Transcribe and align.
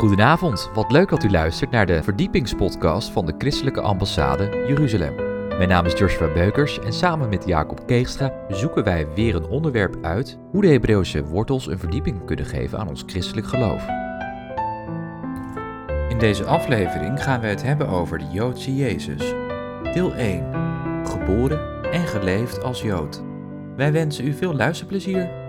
Goedenavond, 0.00 0.70
wat 0.74 0.92
leuk 0.92 1.08
dat 1.08 1.24
u 1.24 1.30
luistert 1.30 1.70
naar 1.70 1.86
de 1.86 2.02
verdiepingspodcast 2.02 3.10
van 3.10 3.26
de 3.26 3.34
Christelijke 3.38 3.80
Ambassade 3.80 4.64
Jeruzalem. 4.68 5.14
Mijn 5.48 5.68
naam 5.68 5.86
is 5.86 5.98
Joshua 5.98 6.32
Beukers 6.32 6.78
en 6.78 6.92
samen 6.92 7.28
met 7.28 7.46
Jacob 7.46 7.86
Keegstra 7.86 8.32
zoeken 8.48 8.84
wij 8.84 9.06
weer 9.14 9.34
een 9.34 9.46
onderwerp 9.46 9.96
uit 10.02 10.38
hoe 10.50 10.62
de 10.62 10.68
Hebreeuwse 10.68 11.24
wortels 11.24 11.66
een 11.66 11.78
verdieping 11.78 12.24
kunnen 12.24 12.44
geven 12.44 12.78
aan 12.78 12.88
ons 12.88 13.02
christelijk 13.06 13.46
geloof. 13.46 13.86
In 16.08 16.18
deze 16.18 16.44
aflevering 16.44 17.22
gaan 17.22 17.40
we 17.40 17.46
het 17.46 17.62
hebben 17.62 17.88
over 17.88 18.18
de 18.18 18.28
Joodse 18.32 18.74
Jezus. 18.74 19.34
Deel 19.92 20.14
1. 20.14 20.44
Geboren 21.04 21.82
en 21.92 22.06
geleefd 22.06 22.62
als 22.62 22.82
Jood. 22.82 23.22
Wij 23.76 23.92
wensen 23.92 24.26
u 24.26 24.32
veel 24.32 24.54
luisterplezier. 24.54 25.39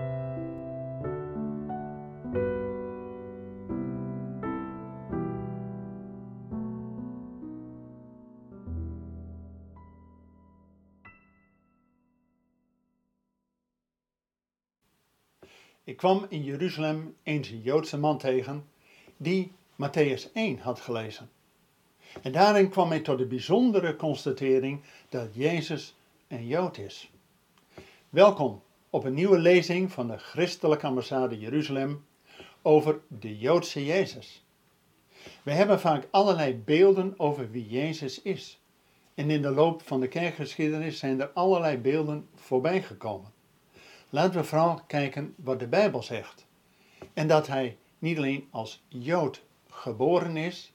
Ik 15.84 15.96
kwam 15.96 16.26
in 16.28 16.42
Jeruzalem 16.42 17.16
eens 17.22 17.48
een 17.48 17.60
Joodse 17.60 17.98
man 17.98 18.18
tegen 18.18 18.64
die 19.16 19.52
Matthäus 19.76 20.32
1 20.32 20.58
had 20.58 20.80
gelezen. 20.80 21.30
En 22.22 22.32
daarin 22.32 22.68
kwam 22.68 22.88
hij 22.88 23.00
tot 23.00 23.18
de 23.18 23.26
bijzondere 23.26 23.96
constatering 23.96 24.82
dat 25.08 25.28
Jezus 25.34 25.96
een 26.28 26.46
Jood 26.46 26.78
is. 26.78 27.10
Welkom 28.08 28.62
op 28.90 29.04
een 29.04 29.14
nieuwe 29.14 29.38
lezing 29.38 29.92
van 29.92 30.06
de 30.06 30.18
Christelijke 30.18 30.86
Ambassade 30.86 31.38
Jeruzalem 31.38 32.04
over 32.62 33.00
de 33.08 33.38
Joodse 33.38 33.84
Jezus. 33.84 34.44
We 35.42 35.52
hebben 35.52 35.80
vaak 35.80 36.08
allerlei 36.10 36.54
beelden 36.54 37.14
over 37.16 37.50
wie 37.50 37.68
Jezus 37.68 38.22
is. 38.22 38.60
En 39.14 39.30
in 39.30 39.42
de 39.42 39.50
loop 39.50 39.82
van 39.82 40.00
de 40.00 40.08
kerkgeschiedenis 40.08 40.98
zijn 40.98 41.20
er 41.20 41.28
allerlei 41.28 41.78
beelden 41.78 42.28
voorbij 42.34 42.82
gekomen. 42.82 43.32
Laten 44.14 44.40
we 44.40 44.44
vooral 44.44 44.80
kijken 44.86 45.34
wat 45.36 45.58
de 45.58 45.66
Bijbel 45.66 46.02
zegt. 46.02 46.46
En 47.14 47.28
dat 47.28 47.46
hij 47.46 47.76
niet 47.98 48.16
alleen 48.16 48.48
als 48.50 48.82
Jood 48.88 49.42
geboren 49.70 50.36
is, 50.36 50.72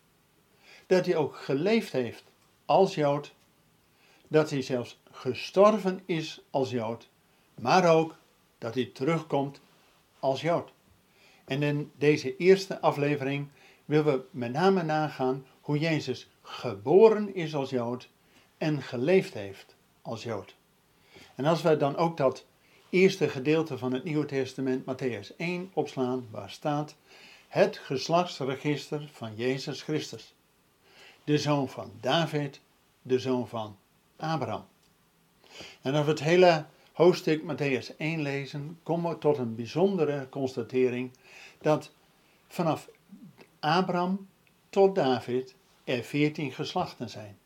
dat 0.88 1.06
hij 1.06 1.16
ook 1.16 1.36
geleefd 1.36 1.92
heeft 1.92 2.24
als 2.66 2.96
Jood, 2.96 3.34
dat 4.28 4.50
hij 4.50 4.62
zelfs 4.62 5.00
gestorven 5.12 6.02
is 6.06 6.42
als 6.50 6.70
Jood, 6.70 7.10
maar 7.56 7.90
ook 7.90 8.16
dat 8.58 8.74
hij 8.74 8.86
terugkomt 8.94 9.62
als 10.20 10.42
Jood. 10.42 10.72
En 11.46 11.64
in 11.64 11.92
deze 11.96 12.38
eerste 12.38 12.82
aflevering 12.82 13.48
willen 13.86 14.06
we 14.06 14.26
met 14.32 14.52
name 14.52 14.84
nagaan 14.84 15.46
hoe 15.62 15.80
Jezus 15.80 16.30
geboren 16.42 17.36
is 17.36 17.56
als 17.56 17.70
Jood 17.70 18.10
en 18.58 18.82
geleefd 18.82 19.34
heeft 19.34 19.76
als 20.02 20.24
Jood. 20.24 20.56
En 21.36 21.46
als 21.46 21.62
wij 21.62 21.78
dan 21.78 21.96
ook 21.96 22.18
dat 22.18 22.46
eerste 22.90 23.30
gedeelte 23.30 23.78
van 23.78 23.94
het 23.94 24.04
Nieuwe 24.04 24.26
Testament, 24.26 24.86
Matthäus 24.86 25.36
1, 25.38 25.72
opslaan, 25.74 26.28
waar 26.32 26.50
staat 26.50 26.96
het 27.48 27.78
geslachtsregister 27.78 29.10
van 29.12 29.36
Jezus 29.36 29.82
Christus, 29.82 30.34
de 31.24 31.38
zoon 31.38 31.70
van 31.70 31.92
David, 32.02 32.60
de 33.02 33.20
zoon 33.20 33.48
van 33.48 33.78
Abraham. 34.16 34.66
En 35.82 35.94
als 35.94 36.06
we 36.06 36.12
het 36.12 36.20
hele 36.20 36.66
hoofdstuk 36.92 37.42
Matthäus 37.42 37.98
1 37.98 38.22
lezen, 38.22 38.80
komen 38.84 39.12
we 39.12 39.18
tot 39.18 39.38
een 39.38 39.56
bijzondere 39.56 40.30
constatering 40.30 41.12
dat 41.62 41.92
vanaf 42.48 42.90
Abraham 43.60 44.28
tot 44.70 44.96
David 44.96 45.56
er 45.84 46.04
veertien 46.04 46.52
geslachten 46.52 47.10
zijn. 47.10 47.38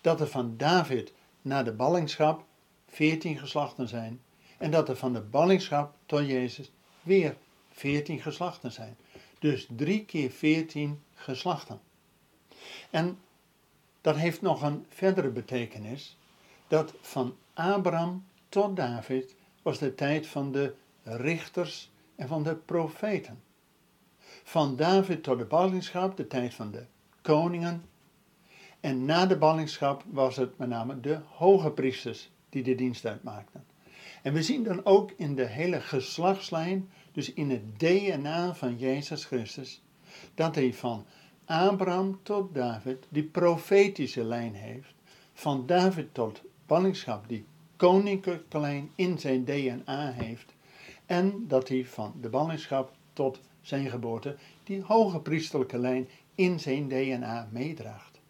Dat 0.00 0.20
er 0.20 0.28
van 0.28 0.54
David 0.56 1.12
naar 1.42 1.64
de 1.64 1.72
ballingschap 1.72 2.44
veertien 2.88 3.38
geslachten 3.38 3.88
zijn 3.88 4.20
en 4.60 4.70
dat 4.70 4.88
er 4.88 4.96
van 4.96 5.12
de 5.12 5.20
ballingschap 5.20 5.94
tot 6.06 6.26
Jezus 6.26 6.72
weer 7.02 7.36
veertien 7.70 8.20
geslachten 8.20 8.72
zijn. 8.72 8.96
Dus 9.38 9.66
drie 9.76 10.04
keer 10.04 10.30
veertien 10.30 11.02
geslachten. 11.14 11.80
En 12.90 13.18
dat 14.00 14.16
heeft 14.16 14.42
nog 14.42 14.62
een 14.62 14.86
verdere 14.88 15.28
betekenis. 15.28 16.16
Dat 16.68 16.94
van 17.00 17.36
Abraham 17.54 18.26
tot 18.48 18.76
David 18.76 19.34
was 19.62 19.78
de 19.78 19.94
tijd 19.94 20.26
van 20.26 20.52
de 20.52 20.74
richters 21.02 21.90
en 22.16 22.28
van 22.28 22.42
de 22.42 22.54
profeten. 22.54 23.42
Van 24.42 24.76
David 24.76 25.22
tot 25.22 25.38
de 25.38 25.44
ballingschap 25.44 26.16
de 26.16 26.26
tijd 26.26 26.54
van 26.54 26.70
de 26.70 26.84
koningen. 27.22 27.84
En 28.80 29.04
na 29.04 29.26
de 29.26 29.36
ballingschap 29.36 30.04
was 30.10 30.36
het 30.36 30.58
met 30.58 30.68
name 30.68 31.00
de 31.00 31.20
hoge 31.28 31.70
priesters 31.70 32.30
die 32.48 32.62
de 32.62 32.74
dienst 32.74 33.06
uitmaakten. 33.06 33.69
En 34.22 34.32
we 34.32 34.42
zien 34.42 34.62
dan 34.62 34.84
ook 34.84 35.12
in 35.16 35.34
de 35.34 35.46
hele 35.46 35.80
geslachtslijn, 35.80 36.90
dus 37.12 37.32
in 37.32 37.50
het 37.50 37.78
DNA 37.78 38.54
van 38.54 38.78
Jezus 38.78 39.24
Christus, 39.24 39.82
dat 40.34 40.54
hij 40.54 40.74
van 40.74 41.04
Abraham 41.44 42.18
tot 42.22 42.54
David 42.54 43.06
die 43.08 43.22
profetische 43.22 44.24
lijn 44.24 44.54
heeft, 44.54 44.94
van 45.34 45.66
David 45.66 46.14
tot 46.14 46.42
ballingschap 46.66 47.28
die 47.28 47.44
koninklijke 47.76 48.58
lijn 48.58 48.90
in 48.94 49.18
zijn 49.18 49.44
DNA 49.44 50.10
heeft, 50.12 50.54
en 51.06 51.44
dat 51.48 51.68
hij 51.68 51.84
van 51.84 52.14
de 52.20 52.28
ballingschap 52.28 52.92
tot 53.12 53.40
zijn 53.60 53.90
geboorte 53.90 54.36
die 54.64 54.82
hoge 54.82 55.20
priesterlijke 55.20 55.78
lijn 55.78 56.08
in 56.34 56.60
zijn 56.60 56.88
DNA 56.88 57.48
meedraagt. 57.52 58.20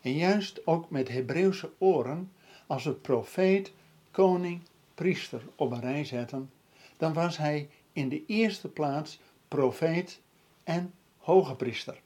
En 0.00 0.12
juist 0.12 0.66
ook 0.66 0.90
met 0.90 1.08
Hebreeuwse 1.08 1.70
oren, 1.78 2.32
als 2.66 2.84
het 2.84 3.02
profeet, 3.02 3.72
koning, 4.10 4.60
priester 4.98 5.42
op 5.56 5.72
een 5.72 5.80
rij 5.80 6.04
zetten, 6.04 6.50
dan 6.96 7.12
was 7.12 7.36
hij 7.36 7.70
in 7.92 8.08
de 8.08 8.26
eerste 8.26 8.68
plaats 8.68 9.20
profeet 9.48 10.20
en 10.64 10.94
hoge 11.18 11.54
priester. 11.54 12.00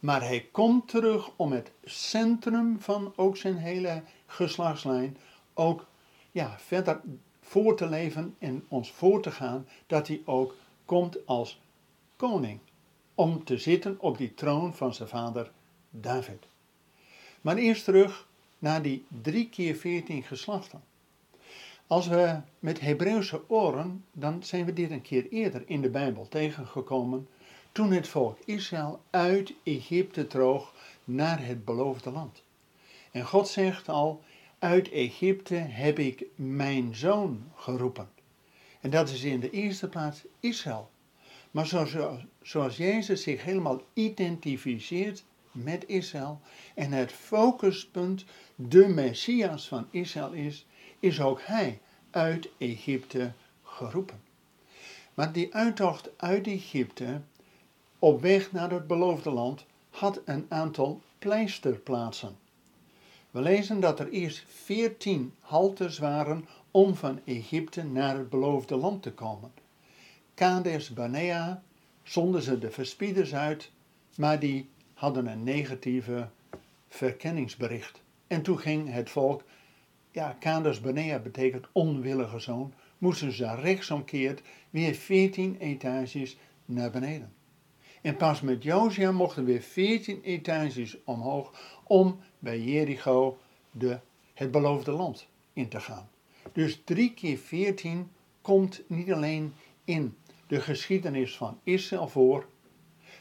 Maar 0.00 0.20
hij 0.20 0.48
komt 0.52 0.88
terug 0.88 1.30
om 1.36 1.52
het 1.52 1.70
centrum 1.84 2.80
van 2.80 3.12
ook 3.16 3.36
zijn 3.36 3.56
hele 3.56 4.02
geslachtslijn 4.26 5.16
ook 5.54 5.86
ja, 6.30 6.58
verder 6.58 7.00
voor 7.40 7.76
te 7.76 7.88
leven 7.88 8.34
en 8.38 8.64
ons 8.68 8.92
voor 8.92 9.22
te 9.22 9.30
gaan, 9.30 9.68
dat 9.86 10.08
hij 10.08 10.22
ook 10.24 10.54
komt 10.84 11.26
als 11.26 11.60
koning. 12.16 12.60
Om 13.14 13.44
te 13.44 13.58
zitten 13.58 14.00
op 14.00 14.18
die 14.18 14.34
troon 14.34 14.74
van 14.74 14.94
zijn 14.94 15.08
vader 15.08 15.50
David. 15.90 16.46
Maar 17.40 17.56
eerst 17.56 17.84
terug 17.84 18.28
naar 18.58 18.82
die 18.82 19.06
drie 19.22 19.48
keer 19.48 19.74
veertien 19.76 20.22
geslachten. 20.22 20.82
Als 21.86 22.06
we 22.06 22.40
met 22.58 22.80
Hebreeuwse 22.80 23.42
oren, 23.48 24.04
dan 24.12 24.42
zijn 24.42 24.64
we 24.64 24.72
dit 24.72 24.90
een 24.90 25.02
keer 25.02 25.28
eerder 25.28 25.62
in 25.66 25.82
de 25.82 25.90
Bijbel 25.90 26.28
tegengekomen, 26.28 27.28
toen 27.72 27.92
het 27.92 28.08
volk 28.08 28.38
Israël 28.44 29.02
uit 29.10 29.52
Egypte 29.62 30.26
droog 30.26 30.72
naar 31.04 31.46
het 31.46 31.64
beloofde 31.64 32.10
land. 32.10 32.42
En 33.10 33.24
God 33.24 33.48
zegt 33.48 33.88
al, 33.88 34.22
uit 34.58 34.90
Egypte 34.90 35.54
heb 35.54 35.98
ik 35.98 36.24
mijn 36.34 36.94
zoon 36.94 37.44
geroepen. 37.54 38.08
En 38.80 38.90
dat 38.90 39.08
is 39.08 39.24
in 39.24 39.40
de 39.40 39.50
eerste 39.50 39.88
plaats 39.88 40.24
Israël. 40.40 40.90
Maar 41.50 41.66
zoals, 41.66 41.96
zoals 42.42 42.76
Jezus 42.76 43.22
zich 43.22 43.44
helemaal 43.44 43.82
identificeert 43.92 45.24
met 45.52 45.84
Israël 45.86 46.40
en 46.74 46.92
het 46.92 47.12
focuspunt 47.12 48.24
de 48.54 48.88
Messias 48.88 49.68
van 49.68 49.86
Israël 49.90 50.32
is, 50.32 50.66
is 51.00 51.20
ook 51.20 51.40
hij 51.42 51.80
uit 52.10 52.48
Egypte 52.58 53.32
geroepen. 53.62 54.20
Maar 55.14 55.32
die 55.32 55.54
uittocht 55.54 56.10
uit 56.16 56.46
Egypte 56.46 57.20
op 57.98 58.20
weg 58.20 58.52
naar 58.52 58.70
het 58.70 58.86
beloofde 58.86 59.30
land 59.30 59.64
had 59.90 60.20
een 60.24 60.46
aantal 60.48 61.00
pleisterplaatsen. 61.18 62.36
We 63.30 63.40
lezen 63.40 63.80
dat 63.80 64.00
er 64.00 64.08
eerst 64.08 64.44
veertien 64.48 65.34
haltes 65.40 65.98
waren 65.98 66.48
om 66.70 66.94
van 66.94 67.20
Egypte 67.24 67.84
naar 67.84 68.16
het 68.16 68.30
beloofde 68.30 68.76
land 68.76 69.02
te 69.02 69.12
komen. 69.12 69.52
Kades 70.34 70.92
Barnea 70.92 71.62
zonden 72.02 72.42
ze 72.42 72.58
de 72.58 72.70
verspieders 72.70 73.34
uit, 73.34 73.70
maar 74.16 74.38
die 74.40 74.68
hadden 74.94 75.26
een 75.26 75.44
negatieve 75.44 76.28
verkenningsbericht. 76.88 78.00
En 78.26 78.42
toen 78.42 78.58
ging 78.58 78.92
het 78.92 79.10
volk 79.10 79.42
ja, 80.16 80.36
Kades 80.38 80.80
Benea 80.80 81.18
betekent 81.18 81.66
onwillige 81.72 82.38
zoon, 82.38 82.74
moesten 82.98 83.32
ze 83.32 83.54
rechtsomkeerd 83.54 84.42
weer 84.70 84.94
14 84.94 85.56
etages 85.58 86.38
naar 86.64 86.90
beneden. 86.90 87.32
En 88.02 88.16
pas 88.16 88.40
met 88.40 88.62
Josia 88.62 89.12
mochten 89.12 89.44
weer 89.44 89.60
14 89.60 90.22
etages 90.22 90.96
omhoog 91.04 91.78
om 91.84 92.18
bij 92.38 92.60
Jericho 92.60 93.38
de, 93.70 93.98
het 94.34 94.50
beloofde 94.50 94.90
land 94.90 95.26
in 95.52 95.68
te 95.68 95.80
gaan. 95.80 96.08
Dus 96.52 96.80
drie 96.84 97.14
keer 97.14 97.38
14 97.38 98.10
komt 98.40 98.82
niet 98.86 99.12
alleen 99.12 99.54
in 99.84 100.16
de 100.46 100.60
geschiedenis 100.60 101.36
van 101.36 101.60
Israël 101.62 102.08
voor, 102.08 102.46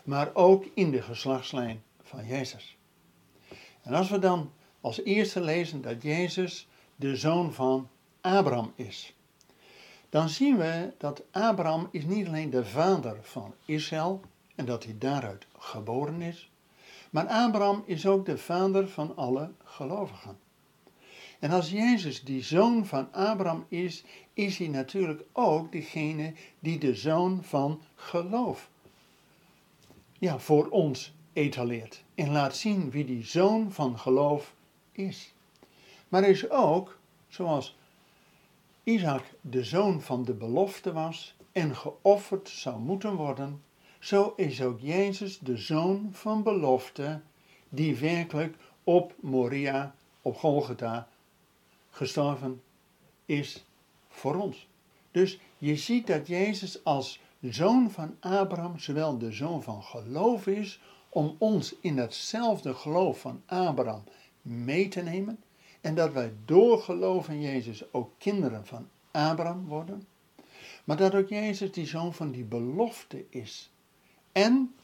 maar 0.04 0.30
ook 0.34 0.66
in 0.74 0.92
de 0.92 1.02
geslachtslijn 1.02 1.84
van 2.04 2.26
Jezus. 2.26 2.78
En 3.82 3.94
als 3.94 4.10
we 4.10 4.20
dan 4.20 4.52
als 4.82 5.04
eerste 5.04 5.42
lezen 5.42 5.82
dat 5.82 6.02
Jezus 6.02 6.68
de 6.96 7.16
zoon 7.16 7.54
van 7.54 7.90
Abraham 8.22 8.72
is, 8.76 9.16
dan 10.10 10.30
zien 10.30 10.58
we 10.58 10.94
dat 10.98 11.24
Abraham 11.32 11.88
is 11.92 12.06
niet 12.06 12.28
alleen 12.28 12.50
de 12.50 12.66
vader 12.66 13.18
van 13.22 13.54
Israël 13.66 14.22
en 14.56 14.66
dat 14.66 14.84
hij 14.84 14.96
daaruit 14.98 15.46
geboren 15.58 16.22
is, 16.22 16.50
maar 17.10 17.28
Abraham 17.28 17.84
is 17.86 18.06
ook 18.08 18.26
de 18.26 18.38
vader 18.38 18.88
van 18.90 19.16
alle 19.16 19.52
gelovigen. 19.64 20.38
En 21.40 21.52
als 21.52 21.70
Jezus 21.70 22.24
die 22.24 22.44
zoon 22.44 22.86
van 22.86 23.14
Abraham 23.14 23.66
is, 23.68 24.04
is 24.34 24.58
hij 24.58 24.68
natuurlijk 24.68 25.24
ook 25.32 25.72
degene 25.72 26.34
die 26.60 26.78
de 26.80 26.96
zoon 26.96 27.44
van 27.44 27.82
geloof 27.96 28.70
ja, 30.20 30.40
voor 30.40 30.70
ons 30.70 31.14
etaleert. 31.34 32.04
En 32.16 32.32
laat 32.32 32.56
zien 32.56 32.92
wie 32.92 33.06
die 33.06 33.26
zoon 33.26 33.72
van 33.72 34.00
geloof 34.00 34.54
is. 34.92 35.34
Maar 36.16 36.30
is 36.30 36.50
ook, 36.50 36.98
zoals 37.28 37.78
Isaac 38.84 39.24
de 39.42 39.64
zoon 39.64 40.02
van 40.02 40.24
de 40.24 40.34
belofte 40.34 40.94
was 40.94 41.36
en 41.52 41.76
geofferd 41.76 42.50
zou 42.50 42.80
moeten 42.80 43.16
worden, 43.16 43.64
zo 44.00 44.34
is 44.36 44.62
ook 44.62 44.80
Jezus 44.80 45.40
de 45.40 45.58
zoon 45.58 46.10
van 46.12 46.44
belofte, 46.44 47.22
die 47.70 47.96
werkelijk 47.96 48.56
op 48.84 49.14
Moria, 49.20 49.96
op 50.22 50.38
Golgotha, 50.38 51.08
gestorven 51.90 52.62
is 53.26 53.66
voor 54.08 54.36
ons. 54.36 54.68
Dus 55.12 55.40
je 55.58 55.76
ziet 55.76 56.08
dat 56.08 56.28
Jezus 56.28 56.84
als 56.84 57.20
zoon 57.42 57.92
van 57.92 58.16
Abraham 58.20 58.80
zowel 58.80 59.18
de 59.18 59.32
zoon 59.32 59.64
van 59.64 59.84
geloof 59.84 60.48
is, 60.48 60.80
om 61.10 61.36
ons 61.38 61.76
in 61.80 61.98
hetzelfde 61.98 62.74
geloof 62.74 63.20
van 63.20 63.42
Abraham 63.46 64.04
mee 64.42 64.88
te 64.88 65.02
nemen, 65.02 65.40
en 65.86 65.96
dat 65.96 66.14
wij 66.14 66.34
door 66.46 66.82
geloof 66.82 67.30
in 67.30 67.42
Jezus 67.42 67.94
ook 67.94 68.12
kinderen 68.18 68.66
van 68.66 68.90
Abraham 69.12 69.66
worden, 69.66 70.08
maar 70.84 70.98
dat 70.98 71.16
ook 71.16 71.30
Jezus 71.30 71.72
die 71.72 71.86
zoon 71.86 72.14
van 72.14 72.32
die 72.32 72.44
belofte 72.44 73.26
is. 73.30 73.72
En 74.32 74.76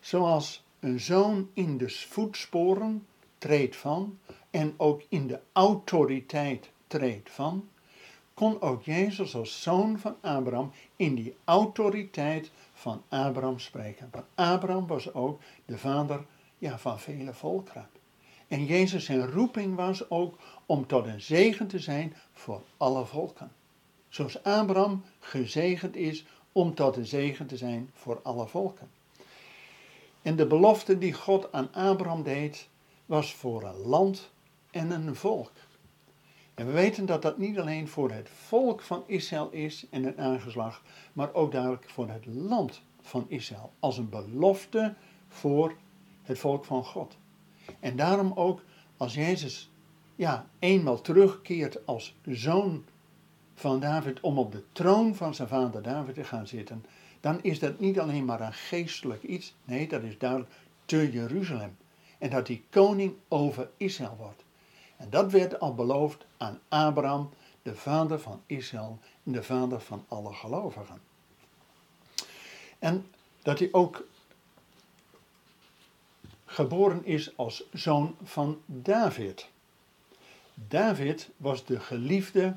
zoals 0.00 0.64
een 0.80 1.00
zoon 1.00 1.50
in 1.52 1.78
de 1.78 1.88
voetsporen 1.90 3.06
treedt 3.38 3.76
van 3.76 4.18
en 4.50 4.74
ook 4.76 5.02
in 5.08 5.26
de 5.26 5.40
autoriteit 5.52 6.70
treedt 6.86 7.30
van, 7.30 7.68
kon 8.34 8.60
ook 8.60 8.82
Jezus 8.82 9.34
als 9.34 9.62
zoon 9.62 9.98
van 9.98 10.16
Abraham 10.20 10.72
in 10.96 11.14
die 11.14 11.36
autoriteit 11.44 12.50
van 12.72 13.02
Abraham 13.08 13.58
spreken. 13.58 14.08
Want 14.10 14.24
Abraham 14.34 14.86
was 14.86 15.14
ook 15.14 15.40
de 15.64 15.78
vader 15.78 16.26
ja, 16.58 16.78
van 16.78 17.00
vele 17.00 17.34
volkeren. 17.34 17.88
En 18.48 18.64
Jezus 18.64 19.04
zijn 19.04 19.30
roeping 19.30 19.74
was 19.74 20.10
ook 20.10 20.38
om 20.66 20.86
tot 20.86 21.06
een 21.06 21.20
zegen 21.20 21.66
te 21.66 21.78
zijn 21.78 22.14
voor 22.32 22.62
alle 22.76 23.04
volken. 23.04 23.52
Zoals 24.08 24.42
Abraham 24.42 25.04
gezegend 25.20 25.96
is 25.96 26.24
om 26.52 26.74
tot 26.74 26.96
een 26.96 27.06
zegen 27.06 27.46
te 27.46 27.56
zijn 27.56 27.90
voor 27.94 28.20
alle 28.22 28.46
volken. 28.46 28.90
En 30.22 30.36
de 30.36 30.46
belofte 30.46 30.98
die 30.98 31.12
God 31.12 31.52
aan 31.52 31.72
Abraham 31.72 32.22
deed, 32.22 32.68
was 33.06 33.34
voor 33.34 33.62
een 33.62 33.76
land 33.76 34.30
en 34.70 34.90
een 34.90 35.14
volk. 35.14 35.52
En 36.54 36.66
we 36.66 36.72
weten 36.72 37.06
dat 37.06 37.22
dat 37.22 37.38
niet 37.38 37.58
alleen 37.58 37.88
voor 37.88 38.10
het 38.10 38.28
volk 38.28 38.80
van 38.80 39.02
Israël 39.06 39.50
is 39.50 39.86
en 39.90 40.04
het 40.04 40.18
aangeslag, 40.18 40.82
maar 41.12 41.34
ook 41.34 41.52
duidelijk 41.52 41.90
voor 41.90 42.08
het 42.08 42.26
land 42.26 42.82
van 43.00 43.24
Israël. 43.28 43.72
Als 43.78 43.98
een 43.98 44.08
belofte 44.08 44.94
voor 45.28 45.76
het 46.22 46.38
volk 46.38 46.64
van 46.64 46.84
God. 46.84 47.16
En 47.80 47.96
daarom 47.96 48.32
ook 48.34 48.62
als 48.96 49.14
Jezus 49.14 49.70
ja, 50.16 50.46
eenmaal 50.58 51.00
terugkeert 51.00 51.86
als 51.86 52.14
zoon 52.26 52.84
van 53.54 53.80
David 53.80 54.20
om 54.20 54.38
op 54.38 54.52
de 54.52 54.64
troon 54.72 55.14
van 55.14 55.34
zijn 55.34 55.48
vader 55.48 55.82
David 55.82 56.14
te 56.14 56.24
gaan 56.24 56.46
zitten, 56.46 56.84
dan 57.20 57.42
is 57.42 57.58
dat 57.58 57.80
niet 57.80 58.00
alleen 58.00 58.24
maar 58.24 58.40
een 58.40 58.52
geestelijk 58.52 59.22
iets. 59.22 59.54
Nee, 59.64 59.88
dat 59.88 60.02
is 60.02 60.18
duidelijk 60.18 60.50
te 60.84 61.12
Jeruzalem. 61.12 61.76
En 62.18 62.30
dat 62.30 62.46
hij 62.46 62.62
koning 62.70 63.14
over 63.28 63.70
Israël 63.76 64.16
wordt. 64.18 64.44
En 64.96 65.10
dat 65.10 65.32
werd 65.32 65.60
al 65.60 65.74
beloofd 65.74 66.26
aan 66.36 66.58
Abraham, 66.68 67.30
de 67.62 67.74
vader 67.74 68.20
van 68.20 68.42
Israël 68.46 68.98
en 69.22 69.32
de 69.32 69.42
vader 69.42 69.80
van 69.80 70.04
alle 70.08 70.32
gelovigen. 70.32 71.00
En 72.78 73.06
dat 73.42 73.58
hij 73.58 73.68
ook 73.72 74.06
geboren 76.50 77.04
is 77.04 77.36
als 77.36 77.64
zoon 77.72 78.16
van 78.22 78.60
David. 78.66 79.48
David 80.54 81.30
was 81.36 81.64
de 81.64 81.80
geliefde 81.80 82.56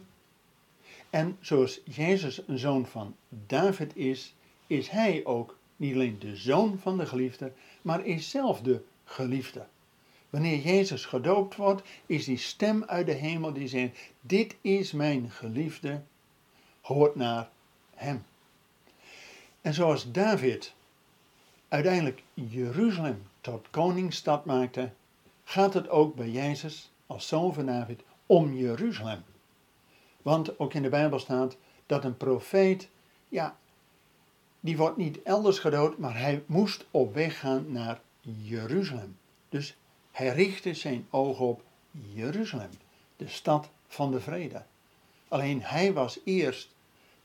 en 1.10 1.38
zoals 1.40 1.82
Jezus 1.84 2.42
een 2.48 2.58
zoon 2.58 2.86
van 2.86 3.16
David 3.30 3.96
is, 3.96 4.36
is 4.68 4.90
hij 4.90 5.26
ook 5.26 5.58
niet 5.76 5.94
alleen 5.94 6.20
de 6.20 6.36
zoon 6.36 6.80
van 6.80 6.98
de 6.98 7.06
geliefde, 7.06 7.52
maar 7.82 8.06
is 8.06 8.30
zelf 8.30 8.62
de 8.62 8.84
geliefde. 9.04 9.66
Wanneer 10.30 10.60
Jezus 10.60 11.06
gedoopt 11.06 11.56
wordt, 11.56 11.82
is 12.06 12.26
die 12.26 12.38
stem 12.38 12.84
uit 12.84 13.06
de 13.06 13.14
hemel 13.14 13.54
die 13.54 13.68
zegt: 13.68 13.98
Dit 14.22 14.56
is 14.62 14.92
mijn 14.92 15.32
geliefde, 15.32 16.02
hoort 16.82 17.16
naar 17.16 17.50
hem. 17.94 18.24
En 19.62 19.74
zoals 19.74 20.12
David 20.12 20.74
uiteindelijk 21.71 22.23
Jeruzalem 22.33 23.21
tot 23.41 23.69
koningsstad 23.69 24.45
maakte, 24.45 24.91
gaat 25.44 25.73
het 25.73 25.89
ook 25.89 26.15
bij 26.15 26.29
Jezus 26.29 26.91
als 27.07 27.27
zoon 27.27 27.53
van 27.53 27.65
David 27.65 28.01
om 28.25 28.53
Jeruzalem. 28.53 29.23
Want 30.21 30.59
ook 30.59 30.73
in 30.73 30.81
de 30.81 30.89
Bijbel 30.89 31.19
staat 31.19 31.57
dat 31.85 32.03
een 32.03 32.18
profeet, 32.18 32.89
ja, 33.29 33.57
die 34.59 34.77
wordt 34.77 34.97
niet 34.97 35.21
elders 35.21 35.59
gedood, 35.59 35.97
maar 35.97 36.18
hij 36.18 36.44
moest 36.45 36.85
op 36.91 37.13
weg 37.13 37.39
gaan 37.39 37.71
naar 37.71 38.01
Jeruzalem. 38.21 39.18
Dus 39.50 39.75
hij 40.12 40.29
richtte 40.29 40.73
zijn 40.73 41.07
ogen 41.09 41.45
op 41.45 41.63
Jeruzalem, 41.91 42.71
de 43.15 43.27
stad 43.27 43.69
van 43.88 44.12
de 44.12 44.19
vrede. 44.19 44.63
Alleen 45.27 45.62
hij 45.63 45.94
was 45.94 46.19
eerst 46.23 46.69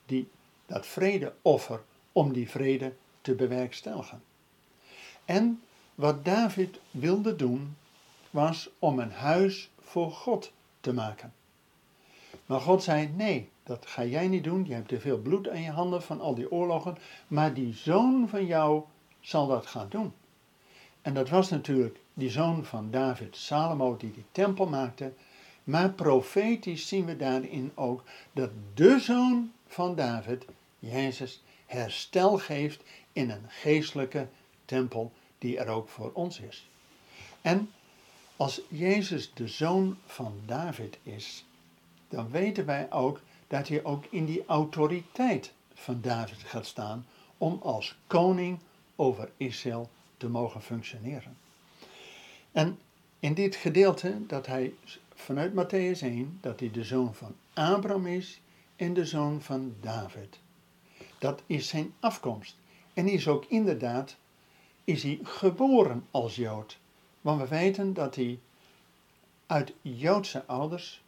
die, 0.04 0.28
dat 0.66 0.86
vredeoffer 0.86 1.82
om 2.12 2.32
die 2.32 2.50
vrede 2.50 2.92
te 3.20 3.34
bewerkstelligen. 3.34 4.22
En 5.26 5.62
wat 5.94 6.24
David 6.24 6.80
wilde 6.90 7.36
doen, 7.36 7.76
was 8.30 8.70
om 8.78 8.98
een 8.98 9.12
huis 9.12 9.70
voor 9.80 10.10
God 10.10 10.52
te 10.80 10.92
maken. 10.92 11.32
Maar 12.46 12.60
God 12.60 12.82
zei: 12.82 13.08
Nee, 13.16 13.48
dat 13.62 13.86
ga 13.86 14.04
jij 14.04 14.28
niet 14.28 14.44
doen. 14.44 14.64
Je 14.66 14.74
hebt 14.74 14.88
te 14.88 15.00
veel 15.00 15.18
bloed 15.18 15.48
aan 15.48 15.62
je 15.62 15.70
handen 15.70 16.02
van 16.02 16.20
al 16.20 16.34
die 16.34 16.50
oorlogen. 16.50 16.96
Maar 17.28 17.54
die 17.54 17.74
zoon 17.74 18.28
van 18.28 18.46
jou 18.46 18.82
zal 19.20 19.46
dat 19.46 19.66
gaan 19.66 19.88
doen. 19.88 20.12
En 21.02 21.14
dat 21.14 21.28
was 21.28 21.50
natuurlijk 21.50 21.98
die 22.14 22.30
zoon 22.30 22.64
van 22.64 22.90
David, 22.90 23.36
Salomo, 23.36 23.96
die 23.96 24.12
die 24.12 24.24
tempel 24.32 24.66
maakte. 24.66 25.12
Maar 25.64 25.90
profetisch 25.90 26.88
zien 26.88 27.04
we 27.04 27.16
daarin 27.16 27.72
ook 27.74 28.02
dat 28.32 28.50
de 28.74 28.98
zoon 28.98 29.52
van 29.66 29.94
David, 29.94 30.44
Jezus, 30.78 31.42
herstel 31.66 32.38
geeft 32.38 32.82
in 33.12 33.30
een 33.30 33.44
geestelijke 33.48 34.28
tempel 34.66 35.12
die 35.38 35.58
er 35.58 35.68
ook 35.68 35.88
voor 35.88 36.10
ons 36.12 36.40
is. 36.40 36.68
En 37.40 37.70
als 38.36 38.60
Jezus 38.68 39.34
de 39.34 39.48
zoon 39.48 39.98
van 40.06 40.40
David 40.46 40.98
is, 41.02 41.44
dan 42.08 42.30
weten 42.30 42.66
wij 42.66 42.92
ook 42.92 43.20
dat 43.46 43.68
hij 43.68 43.84
ook 43.84 44.04
in 44.10 44.24
die 44.24 44.46
autoriteit 44.46 45.52
van 45.74 46.00
David 46.00 46.38
gaat 46.38 46.66
staan 46.66 47.06
om 47.38 47.60
als 47.62 47.96
koning 48.06 48.58
over 48.96 49.30
Israël 49.36 49.90
te 50.16 50.28
mogen 50.28 50.62
functioneren. 50.62 51.36
En 52.52 52.78
in 53.20 53.34
dit 53.34 53.56
gedeelte 53.56 54.26
dat 54.26 54.46
hij 54.46 54.74
vanuit 55.14 55.52
Matthäus 55.52 56.00
1, 56.00 56.38
dat 56.40 56.60
hij 56.60 56.70
de 56.70 56.84
zoon 56.84 57.14
van 57.14 57.34
Abraham 57.54 58.06
is 58.06 58.40
en 58.76 58.94
de 58.94 59.04
zoon 59.04 59.42
van 59.42 59.74
David. 59.80 60.38
Dat 61.18 61.42
is 61.46 61.68
zijn 61.68 61.94
afkomst. 62.00 62.56
En 62.94 63.08
is 63.08 63.28
ook 63.28 63.44
inderdaad, 63.48 64.16
is 64.86 65.02
hij 65.02 65.18
geboren 65.22 66.06
als 66.10 66.36
Jood. 66.36 66.78
Want 67.20 67.40
we 67.40 67.48
weten 67.48 67.94
dat 67.94 68.14
hij 68.14 68.38
uit 69.46 69.72
Joodse 69.80 70.46
ouders, 70.46 71.02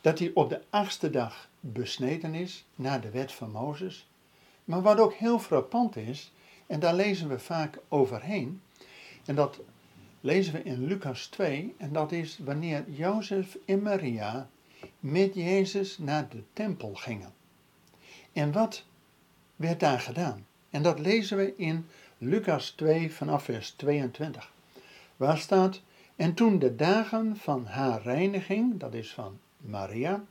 dat 0.00 0.18
hij 0.18 0.30
op 0.34 0.48
de 0.48 0.62
achtste 0.70 1.10
dag 1.10 1.48
besneden 1.60 2.34
is, 2.34 2.64
naar 2.74 3.00
de 3.00 3.10
wet 3.10 3.32
van 3.32 3.50
Mozes. 3.50 4.08
Maar 4.64 4.82
wat 4.82 4.98
ook 4.98 5.12
heel 5.12 5.38
frappant 5.38 5.96
is, 5.96 6.32
en 6.66 6.80
daar 6.80 6.94
lezen 6.94 7.28
we 7.28 7.38
vaak 7.38 7.78
overheen, 7.88 8.62
en 9.24 9.34
dat 9.34 9.60
lezen 10.20 10.52
we 10.52 10.62
in 10.62 10.84
Lucas 10.84 11.26
2, 11.26 11.74
en 11.78 11.92
dat 11.92 12.12
is 12.12 12.38
wanneer 12.38 12.84
Jozef 12.90 13.56
en 13.64 13.82
Maria 13.82 14.48
met 15.00 15.34
Jezus 15.34 15.98
naar 15.98 16.28
de 16.28 16.42
tempel 16.52 16.94
gingen. 16.94 17.32
En 18.32 18.52
wat 18.52 18.84
werd 19.56 19.80
daar 19.80 20.00
gedaan? 20.00 20.46
En 20.70 20.82
dat 20.82 20.98
lezen 20.98 21.36
we 21.36 21.56
in 21.56 21.86
Lucas 22.18 22.70
2 22.70 23.12
vanaf 23.12 23.44
vers 23.44 23.70
22. 23.70 24.52
Waar 25.16 25.38
staat, 25.38 25.80
en 26.16 26.34
toen 26.34 26.58
de 26.58 26.76
dagen 26.76 27.36
van 27.36 27.66
haar 27.66 28.02
reiniging, 28.02 28.78
dat 28.80 28.94
is 28.94 29.12
van 29.12 29.38
Maria, 29.56 30.24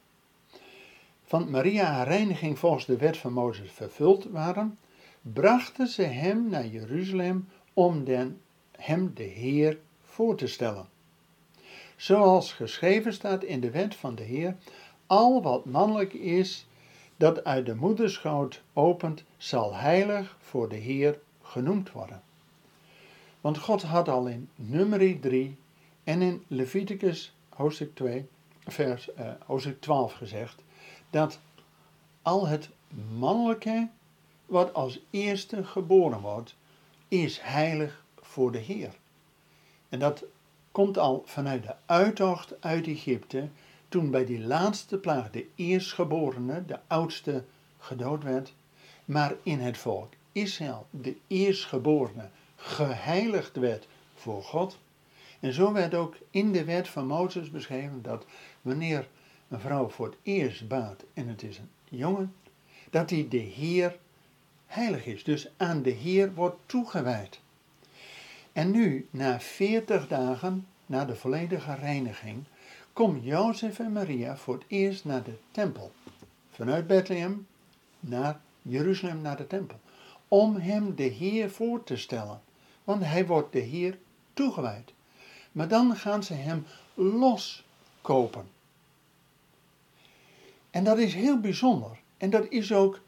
van 1.23 1.49
Maria 1.49 1.85
haar 1.85 2.07
reiniging 2.07 2.59
volgens 2.59 2.85
de 2.85 2.97
wet 2.97 3.17
van 3.17 3.33
Mozes 3.33 3.71
vervuld 3.71 4.23
waren, 4.23 4.77
brachten 5.21 5.87
ze 5.87 6.01
hem 6.01 6.49
naar 6.49 6.65
Jeruzalem 6.65 7.47
om 7.73 8.03
den, 8.03 8.41
hem 8.71 9.11
de 9.13 9.23
Heer 9.23 9.79
voor 10.03 10.35
te 10.35 10.47
stellen. 10.47 10.87
Zoals 11.95 12.53
geschreven 12.53 13.13
staat 13.13 13.43
in 13.43 13.59
de 13.59 13.71
wet 13.71 13.95
van 13.95 14.15
de 14.15 14.23
Heer, 14.23 14.55
al 15.07 15.41
wat 15.41 15.65
mannelijk 15.65 16.13
is, 16.13 16.67
dat 17.17 17.43
uit 17.43 17.65
de 17.65 17.75
moederschoot 17.75 18.61
opent, 18.73 19.23
zal 19.37 19.75
heilig 19.75 20.37
voor 20.39 20.69
de 20.69 20.75
Heer 20.75 21.19
genoemd 21.53 21.91
worden. 21.91 22.22
Want 23.41 23.57
God 23.57 23.81
had 23.81 24.10
al 24.10 24.27
in 24.27 24.50
nummer 24.55 25.19
3 25.19 25.57
en 26.03 26.22
in 26.22 26.43
Leviticus 26.48 27.36
hoofdstuk 27.50 27.95
2, 27.95 28.27
vers, 28.65 29.10
uh, 29.19 29.31
hoofdstuk 29.45 29.81
12 29.81 30.13
gezegd, 30.13 30.63
dat 31.10 31.39
al 32.22 32.48
het 32.48 32.69
mannelijke 33.17 33.89
wat 34.45 34.74
als 34.74 35.00
eerste 35.10 35.63
geboren 35.63 36.19
wordt, 36.19 36.55
is 37.07 37.39
heilig 37.39 38.03
voor 38.22 38.51
de 38.51 38.57
Heer. 38.57 38.93
En 39.89 40.00
dat 40.00 40.24
komt 40.72 40.98
al 40.98 41.24
vanuit 41.25 41.63
de 41.63 41.75
uittocht 41.86 42.62
uit 42.62 42.88
Egypte, 42.88 43.50
toen 43.89 44.12
bij 44.12 44.25
die 44.25 44.39
laatste 44.39 44.98
plaag 44.98 45.31
de 45.31 45.48
eerstgeborene, 45.55 46.65
de 46.65 46.79
oudste, 46.88 47.43
gedood 47.79 48.24
werd, 48.24 48.53
maar 49.05 49.36
in 49.43 49.60
het 49.60 49.77
volk 49.77 50.13
Israël 50.33 50.87
de 50.89 51.15
eerstgeborene 51.27 52.29
geheiligd 52.55 53.55
werd 53.55 53.87
voor 54.15 54.43
God. 54.43 54.79
En 55.39 55.53
zo 55.53 55.73
werd 55.73 55.93
ook 55.93 56.17
in 56.29 56.51
de 56.51 56.63
wet 56.63 56.87
van 56.87 57.07
Mozes 57.07 57.51
beschreven 57.51 58.01
dat 58.01 58.25
wanneer 58.61 59.07
een 59.47 59.59
vrouw 59.59 59.89
voor 59.89 60.05
het 60.05 60.17
eerst 60.23 60.67
baat 60.67 61.03
en 61.13 61.27
het 61.27 61.43
is 61.43 61.57
een 61.57 61.69
jongen, 61.89 62.33
dat 62.89 63.09
hij 63.09 63.27
de 63.29 63.37
Heer 63.37 63.97
heilig 64.65 65.05
is. 65.05 65.23
Dus 65.23 65.49
aan 65.57 65.81
de 65.81 65.89
Heer 65.89 66.33
wordt 66.33 66.57
toegewijd. 66.65 67.39
En 68.53 68.71
nu, 68.71 69.07
na 69.09 69.39
veertig 69.39 70.07
dagen, 70.07 70.67
na 70.85 71.05
de 71.05 71.15
volledige 71.15 71.75
reiniging, 71.75 72.43
komt 72.93 73.23
Jozef 73.23 73.79
en 73.79 73.91
Maria 73.91 74.37
voor 74.37 74.53
het 74.53 74.63
eerst 74.67 75.05
naar 75.05 75.23
de 75.23 75.35
tempel. 75.51 75.91
Vanuit 76.51 76.87
Bethlehem 76.87 77.47
naar 77.99 78.39
Jeruzalem, 78.61 79.21
naar 79.21 79.37
de 79.37 79.47
tempel. 79.47 79.79
Om 80.33 80.55
hem 80.55 80.95
de 80.95 81.03
Heer 81.03 81.51
voor 81.51 81.83
te 81.83 81.97
stellen. 81.97 82.41
Want 82.83 83.03
hij 83.03 83.25
wordt 83.25 83.51
de 83.51 83.59
Heer 83.59 83.97
toegewijd. 84.33 84.93
Maar 85.51 85.67
dan 85.67 85.95
gaan 85.95 86.23
ze 86.23 86.33
hem 86.33 86.65
loskopen. 86.93 88.49
En 90.69 90.83
dat 90.83 90.97
is 90.97 91.13
heel 91.13 91.39
bijzonder. 91.39 91.99
En 92.17 92.29
dat 92.29 92.45
is 92.49 92.73
ook 92.73 92.99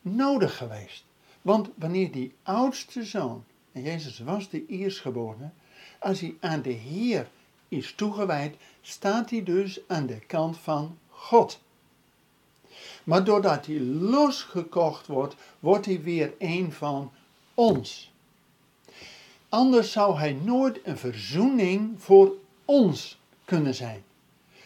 nodig 0.00 0.56
geweest. 0.56 1.04
Want 1.42 1.68
wanneer 1.74 2.12
die 2.12 2.34
oudste 2.42 3.04
zoon, 3.04 3.44
en 3.72 3.82
Jezus 3.82 4.18
was 4.18 4.48
de 4.50 4.66
eerstgeborene, 4.66 5.50
als 5.98 6.20
hij 6.20 6.36
aan 6.40 6.62
de 6.62 6.70
Heer 6.70 7.30
is 7.68 7.94
toegewijd, 7.94 8.56
staat 8.80 9.30
hij 9.30 9.42
dus 9.42 9.80
aan 9.86 10.06
de 10.06 10.20
kant 10.20 10.58
van 10.58 10.98
God. 11.08 11.60
Maar 13.06 13.24
doordat 13.24 13.66
hij 13.66 13.80
losgekocht 13.80 15.06
wordt, 15.06 15.36
wordt 15.60 15.86
hij 15.86 16.02
weer 16.02 16.32
een 16.38 16.72
van 16.72 17.12
ons. 17.54 18.12
Anders 19.48 19.92
zou 19.92 20.18
hij 20.18 20.32
nooit 20.32 20.80
een 20.84 20.98
verzoening 20.98 22.02
voor 22.02 22.34
ons 22.64 23.18
kunnen 23.44 23.74
zijn. 23.74 24.02